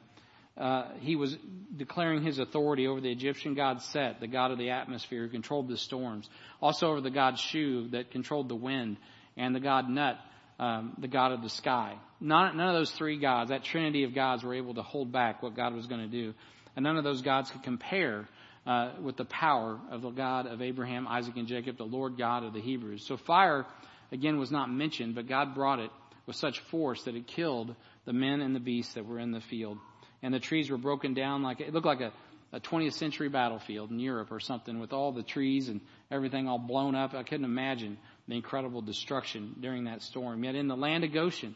[0.57, 1.37] uh, he was
[1.77, 5.69] declaring his authority over the Egyptian god Set, the god of the atmosphere who controlled
[5.69, 6.29] the storms.
[6.63, 8.97] Also over the god Shu that controlled the wind,
[9.37, 10.17] and the god Nut,
[10.61, 11.97] um, the god of the sky.
[12.21, 15.43] None, none of those three gods, that trinity of gods, were able to hold back
[15.43, 16.35] what God was going to do.
[16.77, 18.29] And none of those gods could compare
[18.67, 22.45] uh, with the power of the God of Abraham, Isaac, and Jacob, the Lord God
[22.45, 23.05] of the Hebrews.
[23.07, 23.67] So fire,
[24.13, 25.91] again, was not mentioned, but God brought it
[26.27, 27.75] with such force that it killed
[28.07, 29.79] the men and the beasts that were in the field
[30.23, 32.13] and the trees were broken down like it looked like a,
[32.53, 36.59] a 20th century battlefield in Europe or something with all the trees and everything all
[36.59, 37.15] blown up.
[37.15, 37.99] I couldn't imagine
[38.29, 40.45] the incredible destruction during that storm.
[40.45, 41.55] Yet in the land of Goshen,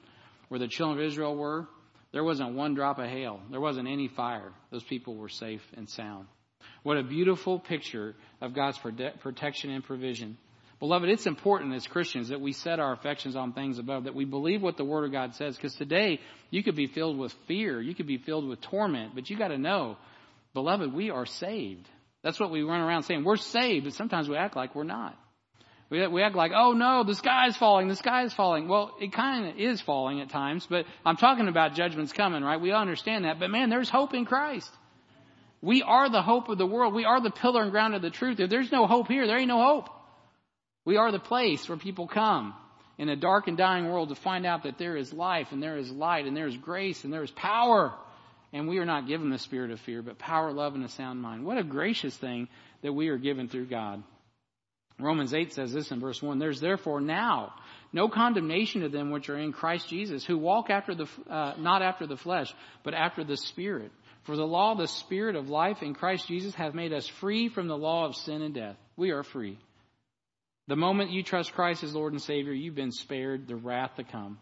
[0.49, 1.67] where the children of Israel were,
[2.13, 3.41] there wasn't one drop of hail.
[3.51, 4.53] There wasn't any fire.
[4.71, 6.27] Those people were safe and sound.
[6.83, 8.79] What a beautiful picture of God's
[9.21, 10.39] protection and provision.
[10.81, 14.25] Beloved, it's important as Christians that we set our affections on things above, that we
[14.25, 16.21] believe what the Word of God says, because today
[16.51, 19.59] you could be filled with fear, you could be filled with torment, but you gotta
[19.59, 19.97] know,
[20.55, 21.89] beloved, we are saved.
[22.23, 23.25] That's what we run around saying.
[23.25, 25.19] We're saved, but sometimes we act like we're not.
[25.91, 28.69] We, we act like, oh no, the sky is falling, the sky is falling.
[28.69, 32.61] Well, it kind of is falling at times, but I'm talking about judgment's coming, right?
[32.61, 34.71] We all understand that, but man, there's hope in Christ.
[35.61, 36.95] We are the hope of the world.
[36.95, 38.39] We are the pillar and ground of the truth.
[38.39, 39.89] If there's no hope here, there ain't no hope.
[40.89, 42.55] We are the place where people come
[42.97, 45.77] in a dark and dying world to find out that there is life and there
[45.77, 47.93] is light and there is grace and there is power.
[48.55, 51.21] And we are not given the spirit of fear, but power, love, and a sound
[51.21, 51.45] mind.
[51.45, 52.49] What a gracious thing
[52.81, 54.03] that we are given through God.
[54.99, 57.53] Romans 8 says this in verse 1 There's therefore now
[57.93, 61.83] no condemnation to them which are in Christ Jesus, who walk after the, uh, not
[61.83, 62.51] after the flesh,
[62.83, 63.93] but after the Spirit.
[64.23, 67.69] For the law the Spirit of life in Christ Jesus hath made us free from
[67.69, 68.77] the law of sin and death.
[68.97, 69.59] We are free.
[70.69, 74.05] The moment you trust Christ as Lord and Savior, you've been spared the wrath to
[74.05, 74.39] come.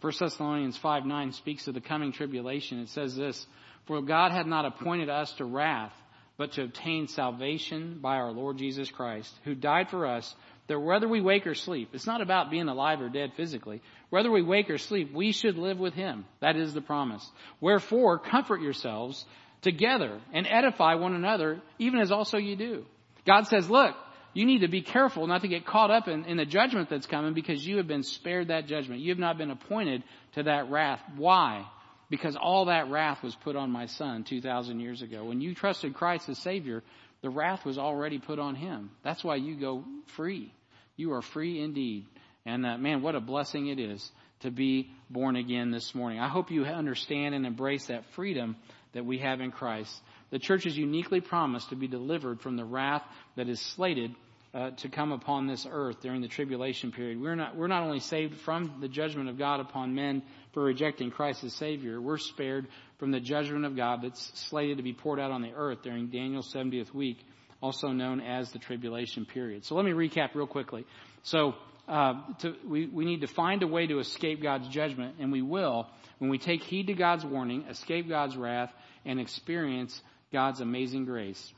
[0.00, 2.78] 1 Thessalonians 5 9 speaks of the coming tribulation.
[2.78, 3.44] It says this
[3.86, 5.92] For God had not appointed us to wrath,
[6.36, 10.32] but to obtain salvation by our Lord Jesus Christ, who died for us,
[10.68, 13.82] that whether we wake or sleep, it's not about being alive or dead physically.
[14.10, 16.24] Whether we wake or sleep, we should live with Him.
[16.38, 17.28] That is the promise.
[17.60, 19.24] Wherefore, comfort yourselves
[19.62, 22.86] together and edify one another, even as also you do.
[23.26, 23.96] God says, look,
[24.34, 27.06] you need to be careful not to get caught up in, in the judgment that's
[27.06, 29.00] coming because you have been spared that judgment.
[29.00, 30.02] You have not been appointed
[30.34, 31.00] to that wrath.
[31.16, 31.66] Why?
[32.10, 35.24] Because all that wrath was put on my son 2,000 years ago.
[35.24, 36.82] When you trusted Christ as Savior,
[37.22, 38.90] the wrath was already put on him.
[39.02, 39.84] That's why you go
[40.16, 40.52] free.
[40.96, 42.06] You are free indeed.
[42.46, 44.10] And uh, man, what a blessing it is
[44.40, 46.20] to be born again this morning.
[46.20, 48.56] I hope you understand and embrace that freedom
[48.92, 49.94] that we have in Christ.
[50.30, 53.02] The church is uniquely promised to be delivered from the wrath
[53.36, 54.14] that is slated
[54.54, 57.20] uh, to come upon this earth during the tribulation period.
[57.20, 60.22] We're not, we're not only saved from the judgment of God upon men
[60.52, 62.66] for rejecting Christ as Savior, we're spared
[62.98, 66.08] from the judgment of God that's slated to be poured out on the earth during
[66.08, 67.18] Daniel's 70th week,
[67.62, 69.64] also known as the tribulation period.
[69.64, 70.86] So let me recap real quickly.
[71.22, 71.54] So,
[71.86, 75.40] uh, to, we, we need to find a way to escape God's judgment, and we
[75.40, 75.86] will
[76.18, 78.72] when we take heed to God's warning, escape God's wrath,
[79.04, 80.00] and experience
[80.32, 81.52] God's amazing grace.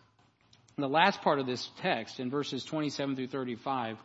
[0.77, 3.97] In the last part of this text, in verses 27 through 35,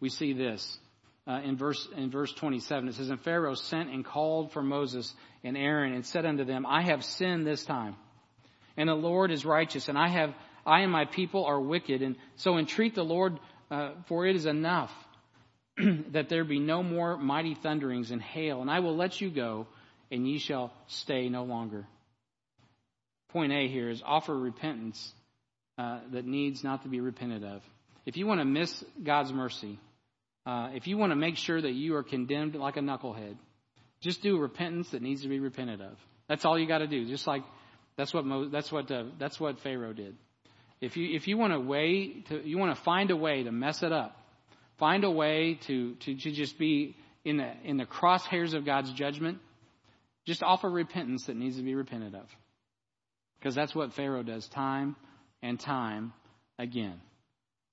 [0.00, 0.78] we see this.
[1.26, 5.14] Uh, in verse in verse 27, it says, "And Pharaoh sent and called for Moses
[5.44, 7.96] and Aaron and said unto them, I have sinned this time,
[8.76, 10.34] and the Lord is righteous, and I have
[10.66, 13.38] I and my people are wicked, and so entreat the Lord,
[13.70, 14.92] uh, for it is enough
[15.76, 19.66] that there be no more mighty thunderings and hail, and I will let you go,
[20.10, 21.86] and ye shall stay no longer."
[23.28, 25.12] Point A here is offer repentance
[25.76, 27.62] uh, that needs not to be repented of.
[28.06, 29.78] If you want to miss God's mercy,
[30.46, 33.36] uh, if you want to make sure that you are condemned like a knucklehead,
[34.00, 35.92] just do repentance that needs to be repented of.
[36.28, 37.06] That's all you got to do.
[37.06, 37.42] Just like
[37.96, 40.16] that's what Mo, that's what uh, that's what Pharaoh did.
[40.80, 43.52] If you if you want a way to you want to find a way to
[43.52, 44.16] mess it up,
[44.78, 48.92] find a way to to, to just be in the in the crosshairs of God's
[48.92, 49.38] judgment,
[50.26, 52.26] just offer repentance that needs to be repented of.
[53.38, 54.96] Because that's what Pharaoh does time
[55.42, 56.12] and time
[56.58, 57.00] again.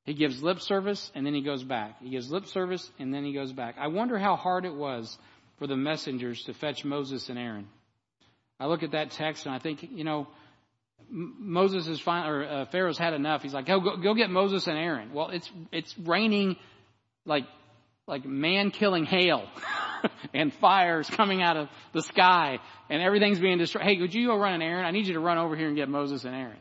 [0.04, 2.00] He gives lip service and then he goes back.
[2.02, 3.76] He gives lip service and then he goes back.
[3.80, 5.18] I wonder how hard it was
[5.58, 7.68] for the messengers to fetch Moses and Aaron.
[8.60, 10.28] I look at that text and I think, you know,
[11.10, 13.42] Moses is fine, or uh, Pharaoh's had enough.
[13.42, 15.14] He's like, go, go, go get Moses and Aaron.
[15.14, 16.56] Well, it's, it's raining
[17.26, 17.46] like,
[18.08, 19.48] like man killing hail
[20.34, 23.84] and fires coming out of the sky and everything's being destroyed.
[23.84, 24.86] Hey, would you go run an errand?
[24.86, 26.58] I need you to run over here and get Moses and Aaron.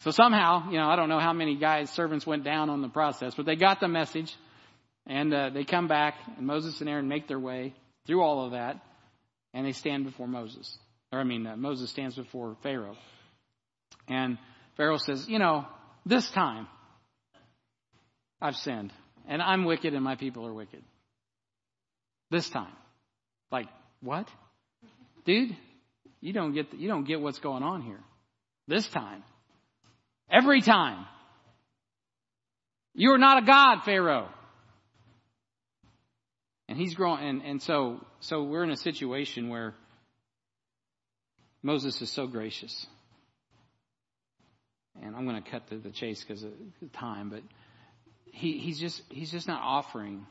[0.00, 2.88] So somehow, you know, I don't know how many guys, servants went down on the
[2.88, 4.34] process, but they got the message
[5.06, 7.74] and uh, they come back and Moses and Aaron make their way
[8.06, 8.80] through all of that
[9.54, 10.76] and they stand before Moses.
[11.12, 12.96] Or I mean, uh, Moses stands before Pharaoh.
[14.08, 14.38] And
[14.76, 15.66] Pharaoh says, you know,
[16.04, 16.66] this time
[18.40, 18.92] I've sinned
[19.28, 20.82] and I'm wicked and my people are wicked.
[22.32, 22.72] This time.
[23.50, 23.68] Like,
[24.00, 24.26] what?
[25.26, 25.54] Dude,
[26.22, 28.00] you don't get, the, you don't get what's going on here.
[28.66, 29.22] This time.
[30.30, 31.04] Every time.
[32.94, 34.30] You are not a God, Pharaoh.
[36.70, 39.74] And he's growing, and, and so, so we're in a situation where
[41.62, 42.86] Moses is so gracious.
[45.02, 46.52] And I'm going to cut to the chase because of
[46.94, 47.42] time, but
[48.32, 50.26] he, he's just, he's just not offering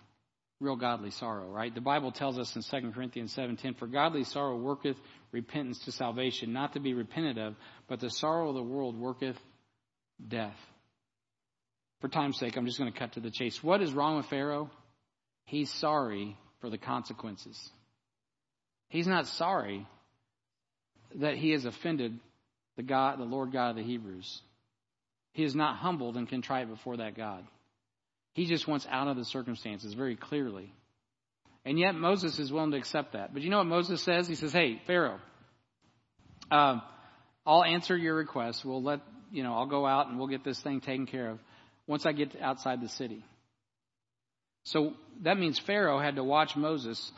[0.61, 1.73] real godly sorrow, right?
[1.73, 4.97] The Bible tells us in 2 Corinthians 7:10, "For godly sorrow worketh
[5.31, 7.55] repentance to salvation, not to be repented of,
[7.87, 9.37] but the sorrow of the world worketh
[10.25, 10.57] death.
[11.99, 13.63] For time's sake, I'm just going to cut to the chase.
[13.63, 14.69] What is wrong with Pharaoh?
[15.45, 17.57] He's sorry for the consequences.
[18.89, 19.87] He's not sorry
[21.15, 22.19] that he has offended
[22.77, 24.41] the God, the Lord God of the Hebrews.
[25.33, 27.45] He is not humbled and contrite before that God.
[28.33, 30.73] He just wants out of the circumstances very clearly.
[31.65, 33.33] And yet Moses is willing to accept that.
[33.33, 34.27] But you know what Moses says?
[34.27, 35.19] He says, Hey, Pharaoh,
[36.49, 36.79] uh,
[37.45, 38.65] I'll answer your request.
[38.65, 39.01] We'll let
[39.31, 41.39] you know, I'll go out and we'll get this thing taken care of
[41.87, 43.25] once I get outside the city.
[44.63, 47.11] So that means Pharaoh had to watch Moses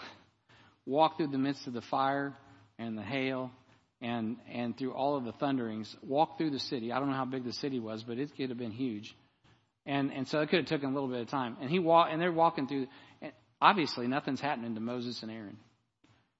[0.85, 2.33] walk through the midst of the fire
[2.77, 3.51] and the hail
[4.01, 6.91] and and through all of the thunderings, walk through the city.
[6.91, 9.15] I don't know how big the city was, but it could have been huge.
[9.85, 11.57] And and so it could have taken a little bit of time.
[11.61, 12.87] And he walk and they're walking through.
[13.21, 13.31] And
[13.61, 15.57] obviously, nothing's happening to Moses and Aaron.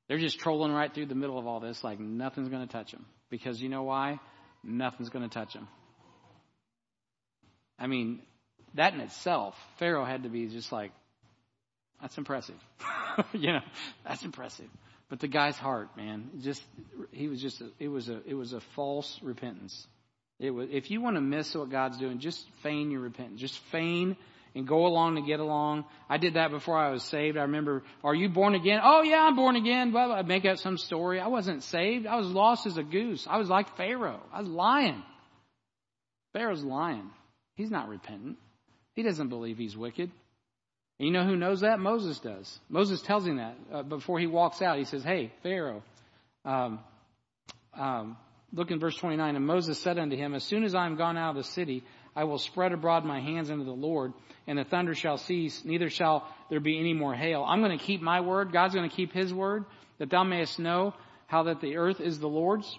[0.08, 2.92] They're just trolling right through the middle of all this, like nothing's going to touch
[2.92, 3.06] them.
[3.30, 4.20] Because you know why?
[4.64, 5.68] nothing's going to touch them.
[7.78, 8.22] I mean,
[8.76, 10.92] that in itself, Pharaoh had to be just like,
[12.02, 12.56] that's impressive.
[13.34, 13.62] you know,
[14.06, 14.70] that's impressive.
[15.10, 16.64] But the guy's heart, man, just
[17.12, 19.86] he was just it was a it was a false repentance.
[20.44, 23.40] It was if you want to miss what God's doing, just feign your repentance.
[23.40, 24.18] Just feign
[24.54, 25.86] and go along to get along.
[26.10, 27.38] I did that before I was saved.
[27.38, 28.82] I remember, are you born again?
[28.84, 29.92] Oh yeah, I'm born again.
[29.92, 30.14] Blah.
[30.14, 31.22] I'd make up some story.
[31.22, 32.06] I wasn't saved.
[32.06, 33.26] I was lost as a goose.
[33.26, 34.20] I was like Pharaoh.
[34.34, 35.02] I was lying.
[36.34, 37.10] Pharaoh's lying.
[37.56, 38.38] He's not repentant.
[38.96, 40.12] He doesn't believe he's wicked.
[41.00, 41.80] And you know who knows that?
[41.80, 42.60] Moses does.
[42.68, 44.78] Moses tells him that uh, before he walks out.
[44.78, 45.84] He says, "Hey, Pharaoh,
[46.44, 46.82] um,
[47.74, 48.18] um,
[48.54, 49.36] look in verse 29.
[49.36, 51.84] And Moses said unto him, As soon as I am gone out of the city,
[52.16, 54.14] I will spread abroad my hands unto the Lord,
[54.48, 57.44] and the thunder shall cease, neither shall there be any more hail.
[57.44, 58.54] I'm going to keep my word.
[58.54, 59.66] God's going to keep his word,
[59.98, 60.94] that thou mayest know
[61.26, 62.78] how that the earth is the Lord's.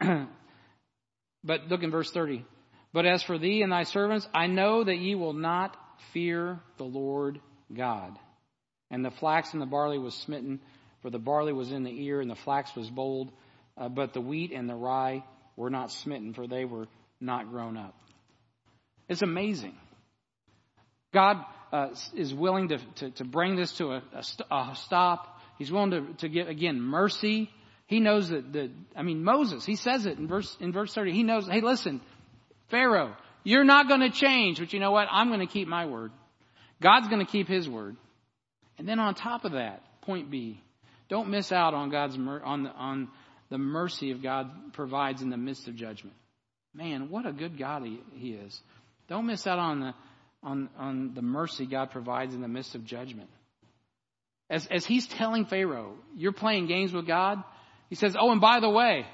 [1.44, 2.44] but look in verse 30.
[2.92, 5.76] But as for thee and thy servants, I know that ye will not
[6.12, 7.40] fear the Lord
[7.76, 8.16] God.
[8.90, 10.60] And the flax and the barley was smitten,
[11.02, 13.32] for the barley was in the ear, and the flax was bolled,
[13.76, 15.24] uh, but the wheat and the rye
[15.56, 16.86] were not smitten, for they were
[17.20, 17.94] not grown up.
[19.08, 19.74] It's amazing.
[21.12, 25.40] God uh, is willing to, to, to, bring this to a, a, a, stop.
[25.58, 27.50] He's willing to, to give, again, mercy.
[27.86, 31.12] He knows that, the, I mean, Moses, he says it in verse, in verse 30.
[31.12, 32.00] He knows, hey, listen,
[32.70, 33.14] Pharaoh,
[33.44, 35.06] you're not going to change, but you know what?
[35.10, 36.10] I'm going to keep my word.
[36.80, 37.96] God's going to keep his word.
[38.78, 40.60] And then on top of that, point B,
[41.08, 43.08] don't miss out on God's, on the, on
[43.50, 46.16] the mercy of God provides in the midst of judgment.
[46.74, 48.60] Man, what a good God he, he is.
[49.08, 49.94] Don't miss out on the,
[50.42, 53.30] on, on the mercy God provides in the midst of judgment.
[54.50, 57.42] As, as he's telling Pharaoh, you're playing games with God,
[57.88, 59.06] he says, oh, and by the way,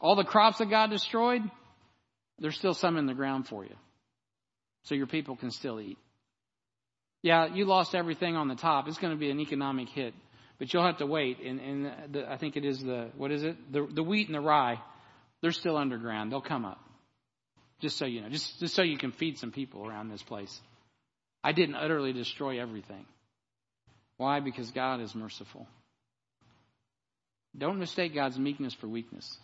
[0.00, 1.42] all the crops that God destroyed,
[2.38, 3.74] there's still some in the ground for you.
[4.84, 5.98] So your people can still eat.
[7.22, 8.86] Yeah, you lost everything on the top.
[8.86, 10.12] It's going to be an economic hit,
[10.58, 11.38] but you'll have to wait.
[11.40, 13.56] And, and the, I think it is the, what is it?
[13.72, 14.78] The, the wheat and the rye
[15.42, 16.32] They're still underground.
[16.32, 16.80] They'll come up.
[17.80, 20.60] Just so you know, just, just so you can feed some people around this place.
[21.42, 23.04] I didn't utterly destroy everything.
[24.16, 24.40] Why?
[24.40, 25.66] Because God is merciful.
[27.56, 29.38] Don't mistake God's meekness for weakness.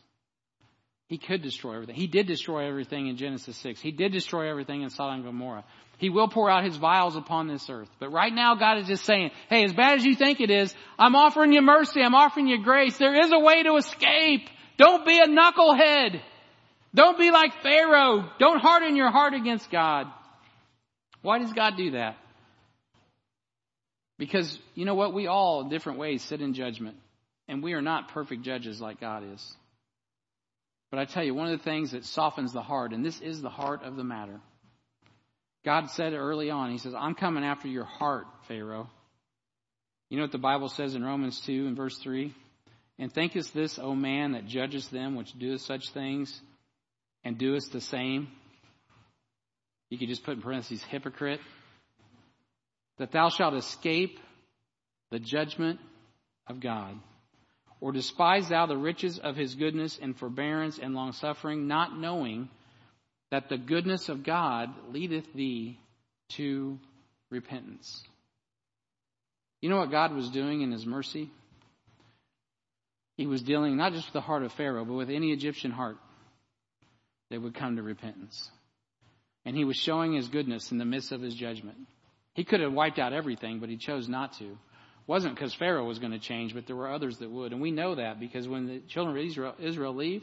[1.10, 1.96] He could destroy everything.
[1.96, 3.80] He did destroy everything in Genesis 6.
[3.80, 5.64] He did destroy everything in Sodom and Gomorrah.
[5.98, 7.88] He will pour out his vials upon this earth.
[7.98, 10.72] But right now God is just saying, hey, as bad as you think it is,
[11.00, 12.00] I'm offering you mercy.
[12.00, 12.96] I'm offering you grace.
[12.96, 14.48] There is a way to escape.
[14.76, 16.20] Don't be a knucklehead.
[16.94, 18.30] Don't be like Pharaoh.
[18.38, 20.06] Don't harden your heart against God.
[21.22, 22.18] Why does God do that?
[24.16, 25.12] Because you know what?
[25.12, 26.98] We all, in different ways, sit in judgment.
[27.48, 29.56] And we are not perfect judges like God is.
[30.90, 33.40] But I tell you, one of the things that softens the heart, and this is
[33.40, 34.40] the heart of the matter.
[35.64, 38.88] God said early on, He says, I'm coming after your heart, Pharaoh.
[40.08, 42.34] You know what the Bible says in Romans 2 and verse 3?
[42.98, 46.38] And thinkest this, O man, that judgest them which doeth such things,
[47.24, 48.28] and doest the same?
[49.90, 51.40] You could just put in parentheses, hypocrite.
[52.98, 54.18] That thou shalt escape
[55.10, 55.80] the judgment
[56.46, 56.96] of God.
[57.80, 62.50] Or despise thou the riches of his goodness and forbearance and longsuffering, not knowing
[63.30, 65.78] that the goodness of God leadeth thee
[66.30, 66.78] to
[67.30, 68.02] repentance.
[69.62, 71.30] You know what God was doing in his mercy?
[73.16, 75.98] He was dealing not just with the heart of Pharaoh, but with any Egyptian heart
[77.30, 78.50] that would come to repentance.
[79.44, 81.78] And he was showing his goodness in the midst of his judgment.
[82.34, 84.56] He could have wiped out everything, but he chose not to
[85.10, 87.50] wasn't because Pharaoh was going to change, but there were others that would.
[87.50, 90.22] And we know that because when the children of Israel, Israel leave,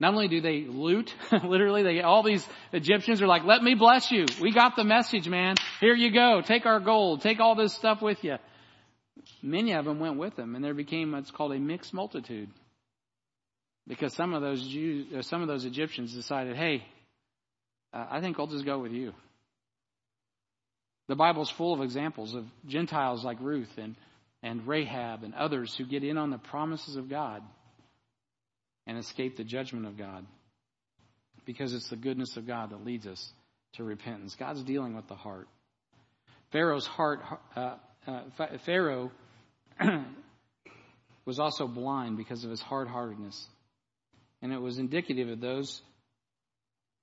[0.00, 1.14] not only do they loot,
[1.44, 4.24] literally, they all these Egyptians are like, "Let me bless you.
[4.40, 5.56] We got the message, man.
[5.82, 6.40] Here you go.
[6.40, 7.20] Take our gold.
[7.20, 8.36] Take all this stuff with you."
[9.42, 12.48] Many of them went with them, and there became what's called a mixed multitude,
[13.86, 16.86] because some of those Jews, uh, some of those Egyptians decided, "Hey,
[17.92, 19.12] uh, I think I'll just go with you."
[21.06, 23.94] The Bible's full of examples of Gentiles like Ruth and,
[24.42, 27.42] and Rahab and others who get in on the promises of God
[28.86, 30.24] and escape the judgment of God
[31.44, 33.32] because it's the goodness of God that leads us
[33.74, 34.34] to repentance.
[34.34, 35.48] God's dealing with the heart.
[36.52, 37.20] Pharaoh's heart,
[37.54, 37.74] uh,
[38.06, 38.22] uh,
[38.64, 39.10] Pharaoh
[41.26, 43.46] was also blind because of his hard heartedness.
[44.40, 45.82] And it was indicative of those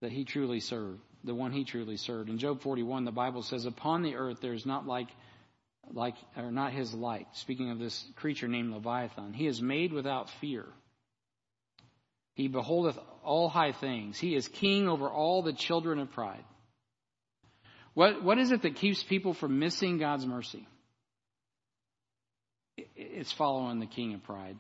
[0.01, 2.30] that he truly served the one he truly served.
[2.30, 5.07] In Job 41, the Bible says, Upon the earth there is not like,
[5.93, 7.28] like, or not his like.
[7.34, 9.34] Speaking of this creature named Leviathan.
[9.34, 10.65] He is made without fear.
[12.34, 14.17] He beholdeth all high things.
[14.17, 16.43] He is king over all the children of pride.
[17.93, 20.65] What, what is it that keeps people from missing God's mercy?
[22.95, 24.57] It's following the king of pride.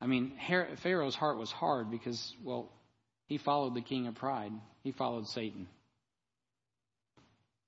[0.00, 0.32] I mean,
[0.82, 2.70] Pharaoh's heart was hard because, well,
[3.28, 4.52] he followed the king of pride.
[4.82, 5.68] He followed Satan.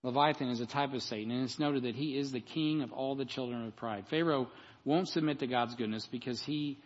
[0.03, 2.93] Leviathan is a type of Satan, and it's noted that he is the king of
[2.93, 4.07] all the children of pride.
[4.09, 4.49] Pharaoh
[4.85, 6.79] won't submit to God's goodness because he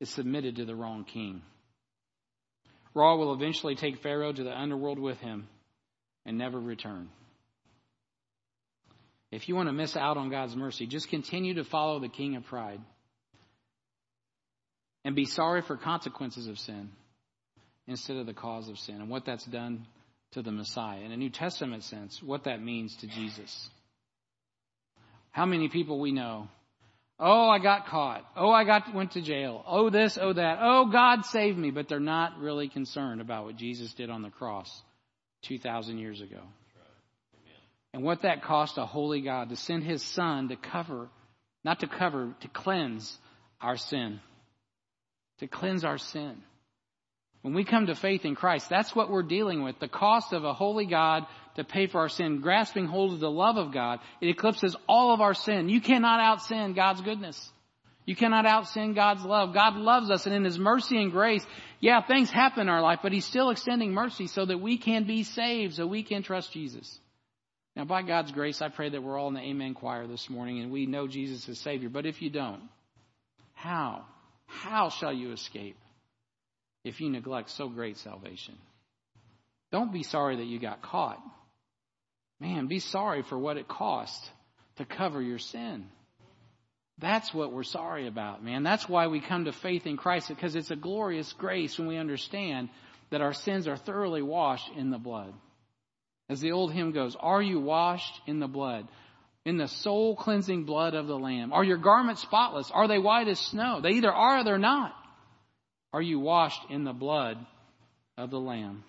[0.00, 1.42] is submitted to the wrong king.
[2.94, 5.46] Ra will eventually take Pharaoh to the underworld with him
[6.26, 7.08] and never return.
[9.30, 12.34] If you want to miss out on God's mercy, just continue to follow the king
[12.34, 12.80] of pride
[15.04, 16.90] and be sorry for consequences of sin
[17.86, 19.86] instead of the cause of sin and what that's done
[20.32, 21.00] to the Messiah.
[21.00, 23.70] In a New Testament sense, what that means to Jesus.
[25.30, 26.48] How many people we know?
[27.18, 28.24] Oh, I got caught.
[28.36, 29.62] Oh, I got went to jail.
[29.66, 30.58] Oh, this, oh that.
[30.60, 34.30] Oh, God saved me, but they're not really concerned about what Jesus did on the
[34.30, 34.82] cross
[35.42, 36.40] 2,000 years ago.
[37.94, 41.08] And what that cost a holy God to send his son to cover,
[41.62, 43.16] not to cover, to cleanse
[43.60, 44.18] our sin.
[45.40, 46.42] To cleanse our sin.
[47.42, 49.78] When we come to faith in Christ, that's what we're dealing with.
[49.80, 51.26] The cost of a holy God
[51.56, 53.98] to pay for our sin, grasping hold of the love of God.
[54.20, 55.68] It eclipses all of our sin.
[55.68, 57.52] You cannot out sin God's goodness.
[58.06, 59.54] You cannot out sin God's love.
[59.54, 61.44] God loves us and in His mercy and grace,
[61.80, 65.04] yeah, things happen in our life, but He's still extending mercy so that we can
[65.04, 67.00] be saved, so we can trust Jesus.
[67.74, 70.60] Now, by God's grace, I pray that we're all in the Amen choir this morning
[70.60, 71.88] and we know Jesus is Savior.
[71.88, 72.60] But if you don't,
[73.54, 74.04] how?
[74.46, 75.76] How shall you escape?
[76.84, 78.54] If you neglect so great salvation.
[79.70, 81.20] Don't be sorry that you got caught.
[82.40, 84.30] Man, be sorry for what it cost
[84.76, 85.86] to cover your sin.
[86.98, 88.62] That's what we're sorry about, man.
[88.62, 91.96] That's why we come to faith in Christ because it's a glorious grace when we
[91.96, 92.68] understand
[93.10, 95.32] that our sins are thoroughly washed in the blood.
[96.28, 98.88] As the old hymn goes, are you washed in the blood?
[99.44, 101.52] In the soul cleansing blood of the Lamb?
[101.52, 102.70] Are your garments spotless?
[102.70, 103.80] Are they white as snow?
[103.80, 104.94] They either are or they're not.
[105.92, 107.38] Are you washed in the blood
[108.16, 108.84] of the Lamb?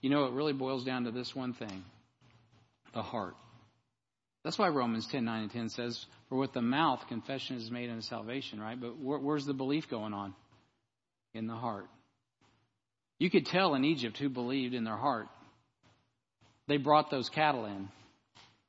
[0.00, 1.84] You know, it really boils down to this one thing
[2.94, 3.34] the heart.
[4.42, 7.90] That's why Romans 10 9 and 10 says, For with the mouth confession is made
[7.90, 8.80] unto salvation, right?
[8.80, 10.34] But where, where's the belief going on?
[11.34, 11.86] In the heart.
[13.18, 15.28] You could tell in Egypt who believed in their heart.
[16.66, 17.88] They brought those cattle in,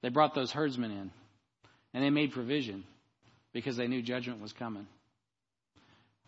[0.01, 1.11] they brought those herdsmen in,
[1.93, 2.83] and they made provision
[3.53, 4.87] because they knew judgment was coming.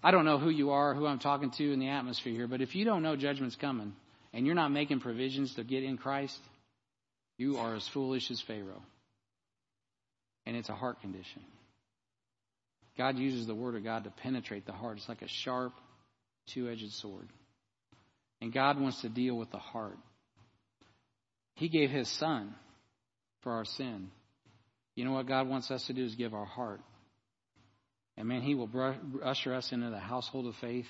[0.04, 2.62] I don't know who you are, who I'm talking to in the atmosphere here, but
[2.62, 3.94] if you don't know judgment's coming
[4.34, 6.40] and you're not making provisions to get in Christ,
[7.38, 8.84] you are as foolish as Pharaoh.
[10.46, 11.42] And it's a heart condition.
[12.98, 14.98] God uses the Word of God to penetrate the heart.
[14.98, 15.74] It's like a sharp,
[16.54, 17.28] two edged sword.
[18.42, 19.98] And God wants to deal with the heart.
[21.56, 22.54] He gave His Son
[23.42, 24.10] for our sin.
[24.96, 26.82] You know what God wants us to do is give our heart.
[28.18, 28.70] And man, He will
[29.24, 30.88] usher us into the household of faith,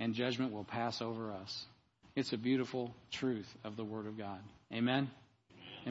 [0.00, 1.64] and judgment will pass over us.
[2.14, 4.40] It's a beautiful truth of the Word of God.
[4.72, 5.10] Amen.